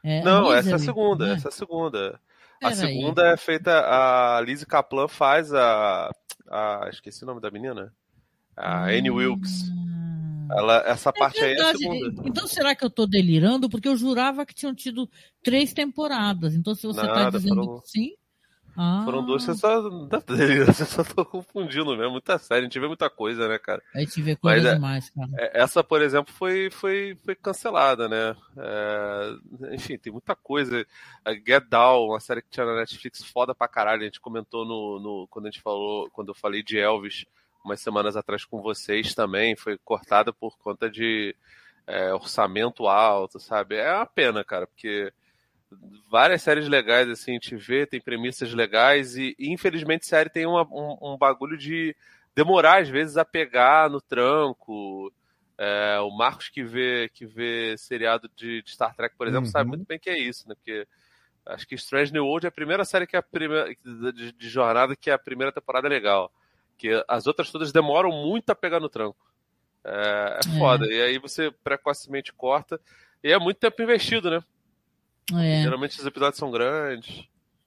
[0.05, 1.35] É, não, Misery, essa é a segunda, né?
[1.35, 2.21] essa é a segunda.
[2.61, 3.33] Pera a segunda aí.
[3.33, 3.73] é feita.
[3.81, 6.11] A Lizzie Kaplan faz a.
[6.49, 7.93] a esqueci o nome da menina.
[8.57, 8.85] A.
[8.85, 9.71] Annie Wilkes.
[10.51, 12.23] Ela, essa é parte aí é a segunda.
[12.25, 13.69] Então será que eu tô delirando?
[13.69, 15.09] Porque eu jurava que tinham tido
[15.43, 16.55] três temporadas.
[16.55, 17.81] Então se você tá Nada, tá dizendo foram...
[17.81, 18.13] que sim.
[18.79, 19.03] Ah.
[19.07, 19.81] Foram duas, você só,
[20.69, 22.13] você só tô confundindo mesmo.
[22.13, 23.83] Muita série, a gente vê muita coisa, né, cara?
[23.95, 25.31] A gente vê coisa Mas, é, demais, cara.
[25.39, 28.37] É, essa, por exemplo, foi, foi, foi cancelada, né?
[28.59, 30.87] É, enfim, tem muita coisa.
[31.25, 34.03] A Get Down, uma série que tinha na Netflix foda pra caralho.
[34.03, 37.25] A gente comentou no, no, quando a gente falou, quando eu falei de Elvis
[37.67, 41.35] umas semanas atrás com vocês também, foi cortada por conta de
[41.87, 43.77] é, orçamento alto, sabe?
[43.77, 45.13] É uma pena, cara, porque
[46.09, 50.31] várias séries legais, assim, a gente vê, tem premissas legais e, e infelizmente a série
[50.31, 51.95] tem uma, um, um, bagulho de
[52.35, 55.13] demorar, às vezes, a pegar no tranco.
[55.59, 59.53] É, o Marcos que vê, que vê seriado de, de Star Trek, por exemplo, uhum.
[59.53, 60.55] sabe muito bem que é isso, né?
[60.55, 60.87] Porque
[61.47, 63.75] acho que Strange New World é a primeira série que é a primeira,
[64.13, 66.31] de, de jornada que é a primeira temporada legal.
[66.77, 69.27] Que as outras todas demoram muito a pegar no tranco.
[69.85, 70.87] É, é foda.
[70.87, 70.97] É.
[70.97, 72.81] E aí você precocemente corta.
[73.23, 74.43] E é muito tempo investido, né?
[75.35, 75.63] É.
[75.63, 77.25] Geralmente os episódios são grandes.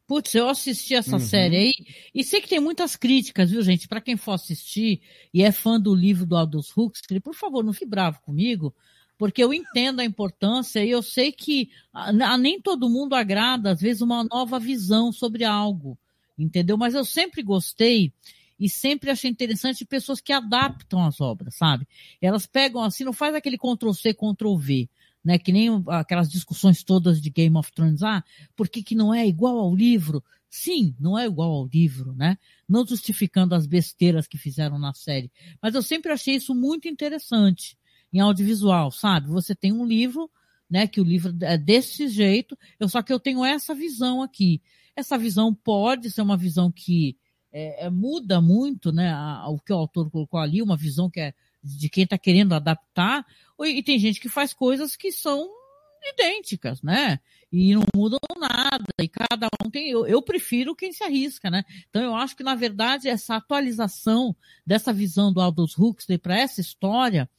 [0.10, 1.20] Putz, eu assisti essa uhum.
[1.20, 1.74] série aí
[2.16, 3.88] e sei que tem muitas críticas, viu, gente?
[3.88, 5.02] Para quem for assistir
[5.32, 8.74] e é fã do livro do Aldous Huxley, por favor, não fique bravo comigo,
[9.20, 13.70] porque eu entendo a importância e eu sei que a, a, nem todo mundo agrada,
[13.70, 15.96] às vezes, uma nova visão sobre algo,
[16.40, 16.76] entendeu?
[16.76, 18.12] Mas eu sempre gostei
[18.60, 21.88] e sempre achei interessante pessoas que adaptam as obras, sabe?
[22.22, 24.90] Elas pegam assim, não faz aquele Ctrl-C, Ctrl-V
[25.24, 25.38] né?
[25.38, 28.24] Que nem aquelas discussões todas de Game of Thrones, ah,
[28.56, 30.24] por que, que não é igual ao livro?
[30.50, 32.38] Sim, não é igual ao livro, né?
[32.68, 35.32] Não justificando as besteiras que fizeram na série.
[35.62, 37.78] Mas eu sempre achei isso muito interessante
[38.12, 39.28] em audiovisual, sabe?
[39.28, 40.30] Você tem um livro,
[40.70, 40.88] né?
[40.88, 44.62] Que o livro é desse jeito, eu só que eu tenho essa visão aqui.
[44.96, 47.16] Essa visão pode ser uma visão que
[47.52, 49.12] é, é, muda muito, né?
[49.12, 52.54] A, o que o autor colocou ali, uma visão que é de quem está querendo
[52.54, 53.26] adaptar,
[53.62, 55.50] e tem gente que faz coisas que são
[56.02, 57.20] idênticas, né?
[57.52, 59.90] E não mudam nada, e cada um tem.
[59.90, 61.64] Eu, eu prefiro quem se arrisca, né?
[61.90, 64.36] Então eu acho que, na verdade, essa atualização
[64.66, 67.30] dessa visão do Aldous Huxley para essa história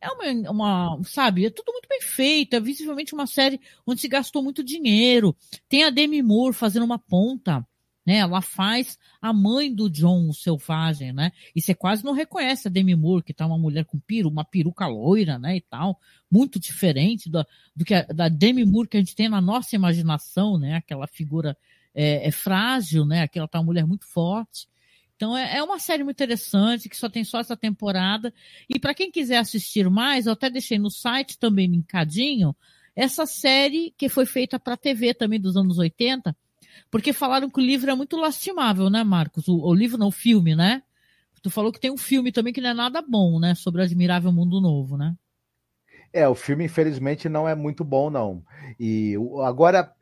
[0.00, 4.08] é uma, uma, sabe, é tudo muito bem feito, é visivelmente uma série onde se
[4.08, 5.34] gastou muito dinheiro.
[5.68, 7.66] Tem a Demi Moore fazendo uma ponta
[8.06, 8.18] né?
[8.18, 11.32] Ela faz a mãe do John, o selvagem, né?
[11.54, 14.44] E você quase não reconhece a Demi Moore, que tá uma mulher com peru, uma
[14.44, 15.56] peruca loira, né?
[15.56, 15.98] E tal,
[16.30, 17.44] muito diferente do,
[17.74, 20.76] do que a, da Demi Moore que a gente tem na nossa imaginação, né?
[20.76, 21.56] Aquela figura
[21.92, 23.22] é, é frágil, né?
[23.22, 24.68] Aquela tá uma mulher muito forte.
[25.16, 28.32] Então é, é uma série muito interessante que só tem só essa temporada.
[28.68, 32.54] E para quem quiser assistir mais, eu até deixei no site também linkadinho
[32.94, 36.34] essa série que foi feita para TV também dos anos 80
[36.90, 39.48] porque falaram que o livro é muito lastimável, né, Marcos?
[39.48, 40.82] O, o livro não, o filme, né?
[41.42, 43.54] Tu falou que tem um filme também que não é nada bom, né?
[43.54, 45.14] Sobre o Admirável Mundo Novo, né?
[46.12, 48.42] É, o filme infelizmente não é muito bom, não.
[48.80, 49.14] E
[49.44, 49.94] agora,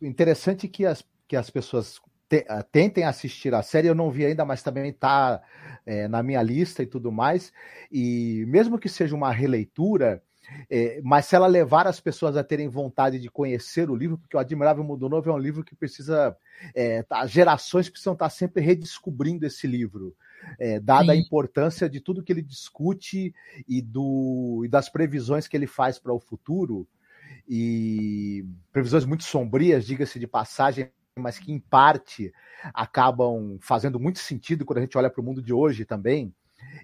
[0.00, 4.44] interessante que as, que as pessoas te, tentem assistir a série, eu não vi ainda,
[4.44, 5.42] mas também está
[5.84, 7.52] é, na minha lista e tudo mais.
[7.92, 10.22] E mesmo que seja uma releitura,
[10.68, 14.36] é, mas se ela levar as pessoas a terem vontade de conhecer o livro, porque
[14.36, 16.36] o Admirável Mundo Novo é um livro que precisa.
[16.74, 20.14] É, tá, gerações precisam estar sempre redescobrindo esse livro,
[20.58, 21.10] é, dada Sim.
[21.12, 23.34] a importância de tudo que ele discute
[23.66, 26.86] e, do, e das previsões que ele faz para o futuro.
[27.48, 32.32] E previsões muito sombrias, diga-se de passagem, mas que em parte
[32.72, 36.32] acabam fazendo muito sentido quando a gente olha para o mundo de hoje também.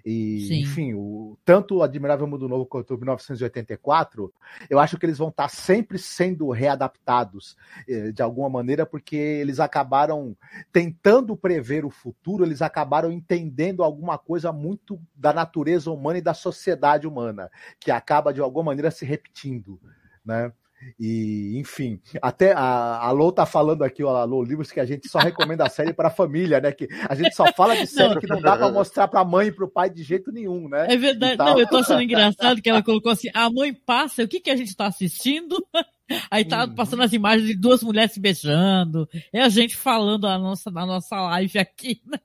[0.05, 0.61] E, Sim.
[0.61, 4.33] enfim, o, tanto o Admirável Mundo Novo quanto o 1984,
[4.69, 7.57] eu acho que eles vão estar sempre sendo readaptados
[7.87, 10.35] eh, de alguma maneira, porque eles acabaram
[10.71, 16.33] tentando prever o futuro, eles acabaram entendendo alguma coisa muito da natureza humana e da
[16.33, 19.79] sociedade humana, que acaba de alguma maneira se repetindo,
[20.23, 20.51] né?
[20.99, 24.85] E, enfim, até a, a Lô tá falando aqui, ó, a Lô Livros, que a
[24.85, 26.71] gente só recomenda a série para a família, né?
[26.71, 28.21] Que a gente só fala de série não.
[28.21, 30.69] que não dá para mostrar para a mãe e para o pai de jeito nenhum,
[30.69, 30.85] né?
[30.89, 31.37] É verdade.
[31.37, 34.51] Não, eu tô achando engraçado que ela colocou assim: a mãe passa, o que, que
[34.51, 35.57] a gente tá assistindo?
[36.31, 36.75] Aí tá hum.
[36.75, 39.09] passando as imagens de duas mulheres se beijando.
[39.33, 42.19] É a gente falando a nossa, na nossa live aqui, né?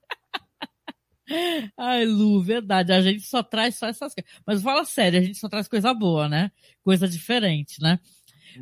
[1.77, 2.93] Ai, Lu, verdade.
[2.93, 4.31] A gente só traz só essas coisas.
[4.45, 6.51] Mas fala sério, a gente só traz coisa boa, né?
[6.83, 7.99] Coisa diferente, né?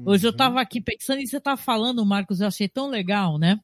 [0.06, 0.62] Hoje eu estava uhum.
[0.62, 3.60] aqui pensando e você tá falando, Marcos, eu achei tão legal, né?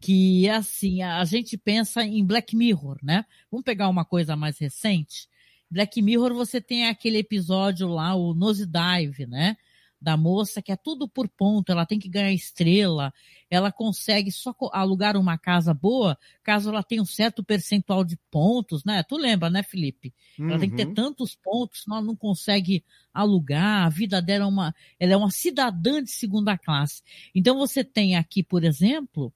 [0.00, 3.24] Que assim, a gente pensa em Black Mirror, né?
[3.50, 5.28] Vamos pegar uma coisa mais recente.
[5.70, 9.56] Black Mirror, você tem aquele episódio lá, o Nose Dive, né?
[10.00, 13.12] Da moça, que é tudo por ponto, ela tem que ganhar estrela,
[13.50, 18.84] ela consegue só alugar uma casa boa caso ela tenha um certo percentual de pontos,
[18.84, 19.02] né?
[19.02, 20.12] Tu lembra, né, Felipe?
[20.38, 20.58] Ela uhum.
[20.58, 20.94] tem que ter uhum.
[20.94, 25.30] tantos pontos, senão ela não consegue alugar, a vida dela é uma, ela é uma
[25.30, 27.02] cidadã de segunda classe.
[27.34, 29.32] Então você tem aqui, por exemplo,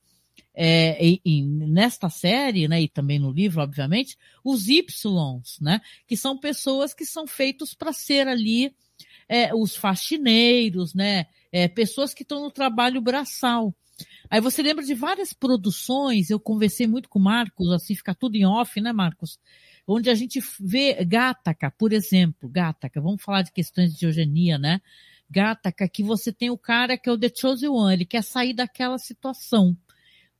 [0.54, 5.04] é, e, e, nesta série, né, e também no livro, obviamente, os Ys,
[5.60, 8.74] né, que são pessoas que são feitos para ser ali
[9.30, 11.26] é, os faxineiros, né?
[11.52, 13.72] É, pessoas que estão no trabalho braçal.
[14.28, 18.36] Aí você lembra de várias produções, eu conversei muito com o Marcos, assim fica tudo
[18.36, 19.38] em off, né, Marcos?
[19.86, 24.80] onde a gente vê Gataca, por exemplo, Gataca, vamos falar de questões de eugenia, né?
[25.28, 28.52] Gataca, que você tem o cara que é o The Chosen One, ele quer sair
[28.52, 29.76] daquela situação,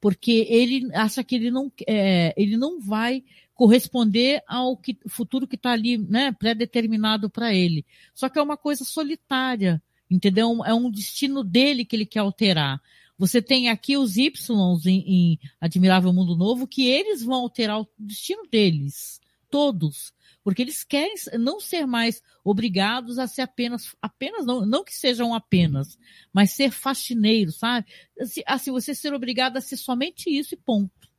[0.00, 3.24] porque ele acha que ele não, é, ele não vai
[3.60, 7.84] corresponder ao que, futuro que está ali, né, pré-determinado para ele.
[8.14, 10.64] Só que é uma coisa solitária, entendeu?
[10.64, 12.80] É um destino dele que ele quer alterar.
[13.18, 14.48] Você tem aqui os Ys
[14.86, 19.20] em, em Admirável Mundo Novo, que eles vão alterar o destino deles.
[19.50, 20.14] Todos.
[20.42, 25.34] Porque eles querem não ser mais obrigados a ser apenas, apenas não, não que sejam
[25.34, 25.98] apenas,
[26.32, 27.86] mas ser faxineiros, sabe?
[28.46, 31.09] Assim, você ser obrigado a ser somente isso e ponto.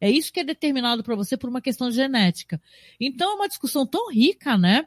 [0.00, 2.60] É isso que é determinado para você por uma questão genética.
[3.00, 4.86] Então é uma discussão tão rica, né?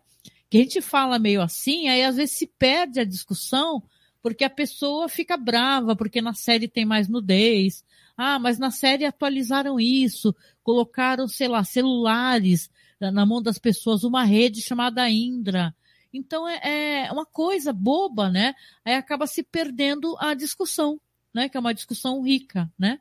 [0.50, 3.84] Que a gente fala meio assim, aí às vezes se perde a discussão
[4.22, 7.86] porque a pessoa fica brava, porque na série tem mais nudez.
[8.18, 12.70] Ah, mas na série atualizaram isso, colocaram, sei lá, celulares
[13.00, 15.74] na mão das pessoas, uma rede chamada Indra.
[16.12, 18.56] Então é, é uma coisa boba, né?
[18.84, 21.00] Aí acaba se perdendo a discussão,
[21.34, 21.48] né?
[21.48, 23.00] Que é uma discussão rica, né?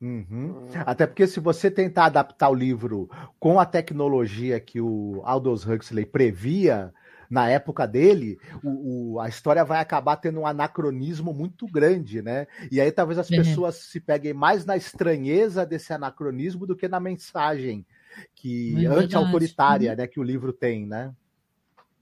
[0.00, 0.66] Uhum.
[0.86, 6.06] Até porque se você tentar adaptar o livro com a tecnologia que o Aldous Huxley
[6.06, 6.92] previa,
[7.30, 12.46] na época dele, o, o, a história vai acabar tendo um anacronismo muito grande, né?
[12.72, 13.36] E aí talvez as uhum.
[13.36, 17.86] pessoas se peguem mais na estranheza desse anacronismo do que na mensagem
[18.34, 19.96] que é anti-autoritária, uhum.
[19.96, 21.14] né, que o livro tem, né?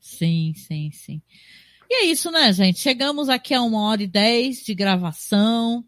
[0.00, 1.20] Sim, sim, sim.
[1.90, 2.78] E é isso, né, gente?
[2.78, 5.84] Chegamos aqui a uma hora e dez de gravação.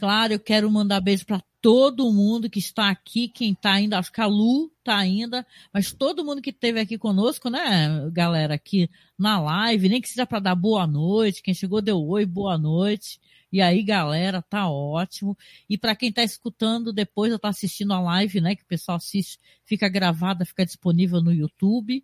[0.00, 4.10] Claro, eu quero mandar beijo para todo mundo que está aqui, quem está ainda, acho
[4.10, 8.88] que a Lu está ainda, mas todo mundo que esteve aqui conosco, né, galera, aqui
[9.18, 13.20] na live, nem que seja para dar boa noite, quem chegou deu oi, boa noite.
[13.52, 15.36] E aí, galera, tá ótimo.
[15.68, 18.96] E para quem tá escutando depois, eu tá assistindo a live, né, que o pessoal
[18.96, 22.02] assiste, fica gravada, fica disponível no YouTube.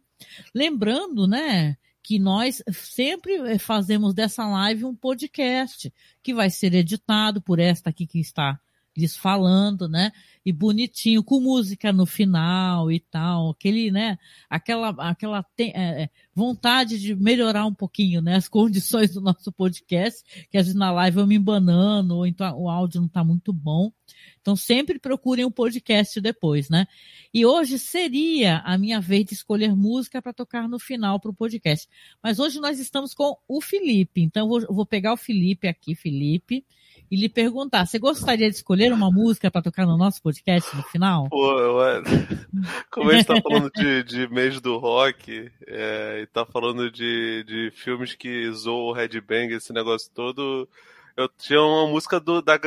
[0.55, 5.93] Lembrando, né, que nós sempre fazemos dessa live um podcast
[6.23, 8.61] que vai ser editado por esta aqui que está
[8.97, 10.13] lhes falando, né?
[10.45, 14.19] E bonitinho, com música no final e tal, aquele, né?
[14.49, 18.37] Aquela, aquela é, é, vontade de melhorar um pouquinho, né?
[18.37, 22.59] As condições do nosso podcast, que às vezes na live eu me embanando, ou então
[22.59, 23.93] o áudio não está muito bom.
[24.41, 26.87] Então sempre procurem um podcast depois, né?
[27.35, 31.35] E hoje seria a minha vez de escolher música para tocar no final para o
[31.35, 31.89] podcast.
[32.23, 34.23] Mas hoje nós estamos com o Felipe.
[34.23, 36.65] Então eu vou, eu vou pegar o Felipe aqui, Felipe
[37.11, 40.83] e lhe perguntar: você gostaria de escolher uma música para tocar no nosso podcast no
[40.85, 41.29] final?
[41.29, 41.77] Pô, eu,
[42.91, 47.45] como a gente tá falando de, de mês do rock é, e tá falando de,
[47.45, 50.69] de filmes que zoam o headbang, esse negócio todo,
[51.17, 52.59] eu tinha uma música do, da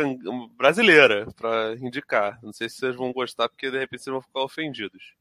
[0.57, 2.39] brasileira para indicar.
[2.41, 5.13] Não sei se vocês vão gostar, porque de repente vocês vão ficar ofendidos.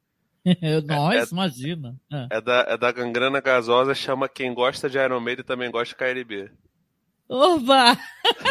[0.86, 1.96] Nós, é, é, imagina.
[2.10, 2.38] É.
[2.38, 2.40] é.
[2.40, 6.50] da, é da gangrana gasosa, chama Quem Gosta de Iron Maiden também gosta de KLB.
[7.28, 7.96] Opa!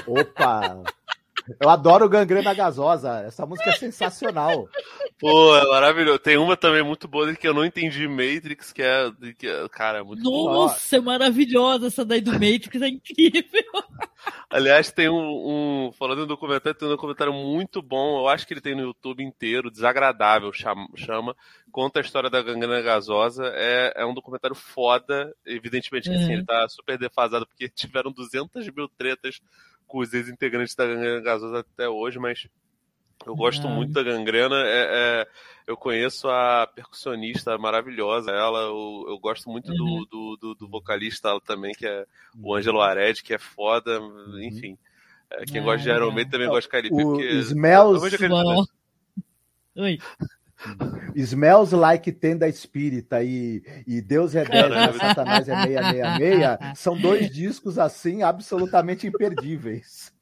[0.07, 0.83] Opa!
[1.59, 3.23] Eu adoro Gangrena Gasosa.
[3.25, 4.67] Essa música é sensacional.
[5.19, 6.19] Pô, é maravilhoso.
[6.19, 9.11] Tem uma também muito boa que eu não entendi Matrix, que é.
[9.37, 11.01] Que, cara, é muito Nossa, boa.
[11.01, 13.63] é maravilhosa essa daí do Matrix, é incrível.
[14.49, 15.91] Aliás, tem um, um.
[15.93, 18.19] Falando em documentário, tem um documentário muito bom.
[18.19, 20.87] Eu acho que ele tem no YouTube inteiro, desagradável, chama.
[20.95, 21.35] chama
[21.71, 23.51] conta a história da gangrena gasosa.
[23.53, 25.33] É, é um documentário foda.
[25.45, 29.39] Evidentemente que assim, ele tá super defasado, porque tiveram 200 mil tretas
[29.87, 32.47] com os ex-integrantes da gangrena gasosa até hoje, mas
[33.25, 34.55] eu gosto muito da gangrena.
[34.65, 35.27] É, é,
[35.65, 38.61] eu conheço a percussionista maravilhosa, ela.
[38.61, 40.05] Eu, eu gosto muito uhum.
[40.09, 42.05] do, do, do, vocalista também, que é
[42.39, 43.99] o Angelo Ared, que é foda.
[43.99, 44.41] Uhum.
[44.41, 44.77] Enfim.
[45.31, 46.95] É, quem gosta de Iron Maiden também gosta de Caribe.
[46.95, 47.27] O porque...
[47.39, 48.17] Smells...
[49.75, 49.99] Oi.
[51.15, 57.29] Smells Like Tenda Espírita e, e Deus é 10 e Satanás é 666 são dois
[57.31, 60.13] discos assim absolutamente imperdíveis.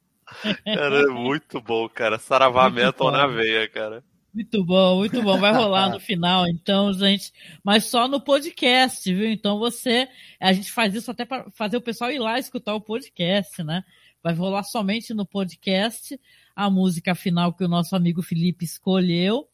[0.63, 2.17] Cara, é muito bom, cara.
[2.17, 4.03] Saravá Metal na veia, cara.
[4.33, 5.37] Muito bom, muito bom.
[5.37, 7.31] Vai rolar no final, então, gente.
[7.63, 9.31] Mas só no podcast, viu?
[9.31, 10.09] Então você.
[10.39, 13.83] A gente faz isso até para fazer o pessoal ir lá escutar o podcast, né?
[14.21, 16.19] Vai rolar somente no podcast
[16.53, 19.47] a música final que o nosso amigo Felipe escolheu.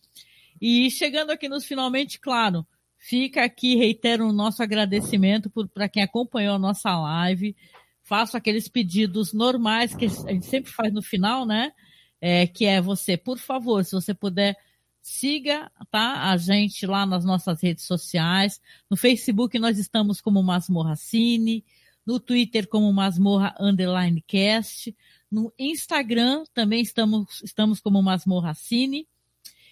[0.61, 2.65] E chegando aqui nos finalmente, claro,
[2.97, 7.55] fica aqui, reitero o nosso agradecimento para quem acompanhou a nossa live
[8.03, 11.71] faço aqueles pedidos normais que a gente sempre faz no final, né?
[12.19, 14.55] É, que é você, por favor, se você puder,
[15.01, 16.29] siga, tá?
[16.29, 18.61] A gente lá nas nossas redes sociais.
[18.89, 21.63] No Facebook nós estamos como Masmorra Cine,
[22.05, 24.95] no Twitter como Masmorra Underline Cast,
[25.31, 29.07] no Instagram também estamos, estamos como Masmorra Cine.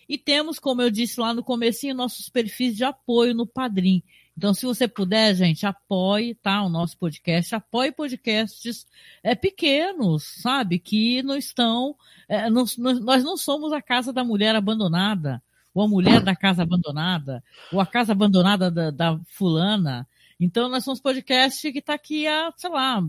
[0.09, 4.03] E temos, como eu disse lá no comecinho, nossos perfis de apoio no Padrim.
[4.35, 6.63] Então, se você puder, gente, apoie, tá?
[6.63, 8.87] O nosso podcast, apoie podcasts
[9.21, 10.79] é, pequenos, sabe?
[10.79, 11.95] Que não estão,
[12.27, 12.65] é, não,
[13.01, 17.79] nós não somos a casa da mulher abandonada, ou a mulher da casa abandonada, ou
[17.79, 20.07] a casa abandonada da, da fulana.
[20.39, 23.03] Então, nós somos podcast que está aqui há, sei lá,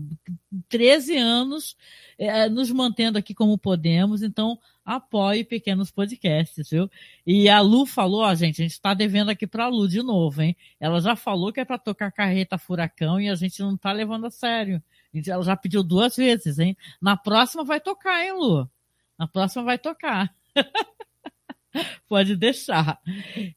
[0.67, 1.77] 13 anos,
[2.17, 4.21] é, nos mantendo aqui como podemos.
[4.21, 6.89] Então, apoie pequenos podcasts, viu?
[7.25, 10.01] E a Lu falou, ó, gente, a gente está devendo aqui para a Lu de
[10.01, 10.55] novo, hein?
[10.79, 14.25] Ela já falou que é para tocar carreta furacão e a gente não está levando
[14.25, 14.81] a sério.
[15.27, 16.75] Ela já pediu duas vezes, hein?
[17.01, 18.69] Na próxima vai tocar, hein, Lu?
[19.17, 20.33] Na próxima vai tocar.
[22.07, 22.99] Pode deixar.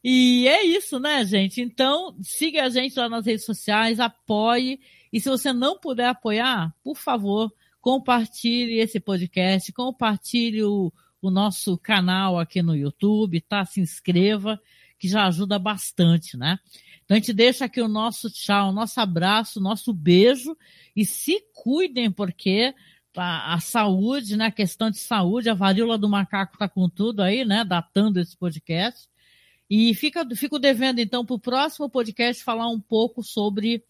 [0.03, 1.61] E é isso, né, gente?
[1.61, 4.81] Então, siga a gente lá nas redes sociais, apoie.
[5.13, 10.93] E se você não puder apoiar, por favor, compartilhe esse podcast, compartilhe o,
[11.29, 13.65] o nosso canal aqui no YouTube, tá?
[13.65, 14.61] Se inscreva,
[14.99, 16.59] que já ajuda bastante, né?
[17.05, 20.57] Então a gente deixa aqui o nosso tchau, o nosso abraço, o nosso beijo
[20.97, 22.75] e se cuidem, porque
[23.17, 24.47] a, a, saúde, né?
[24.47, 27.65] A questão de saúde, a varíola do macaco tá com tudo aí, né?
[27.65, 29.09] Datando esse podcast.
[29.69, 33.83] E fica, fico devendo, então, para o próximo podcast falar um pouco sobre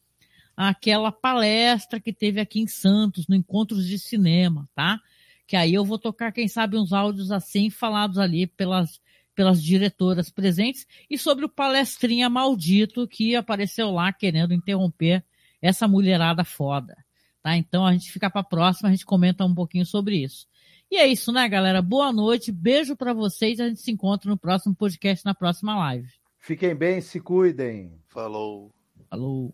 [0.56, 5.00] aquela palestra que teve aqui em Santos, no Encontros de Cinema, tá?
[5.46, 9.00] Que aí eu vou tocar, quem sabe, uns áudios assim falados ali pelas,
[9.34, 15.24] pelas diretoras presentes e sobre o palestrinha maldito que apareceu lá querendo interromper
[15.60, 16.96] essa mulherada foda.
[17.42, 17.56] Tá?
[17.56, 20.46] Então a gente fica para a próxima, a gente comenta um pouquinho sobre isso.
[20.90, 21.82] E é isso, né, galera?
[21.82, 26.08] Boa noite, beijo para vocês, a gente se encontra no próximo podcast, na próxima live.
[26.38, 27.98] Fiquem bem, se cuidem.
[28.06, 28.70] Falou.
[29.10, 29.52] Falou.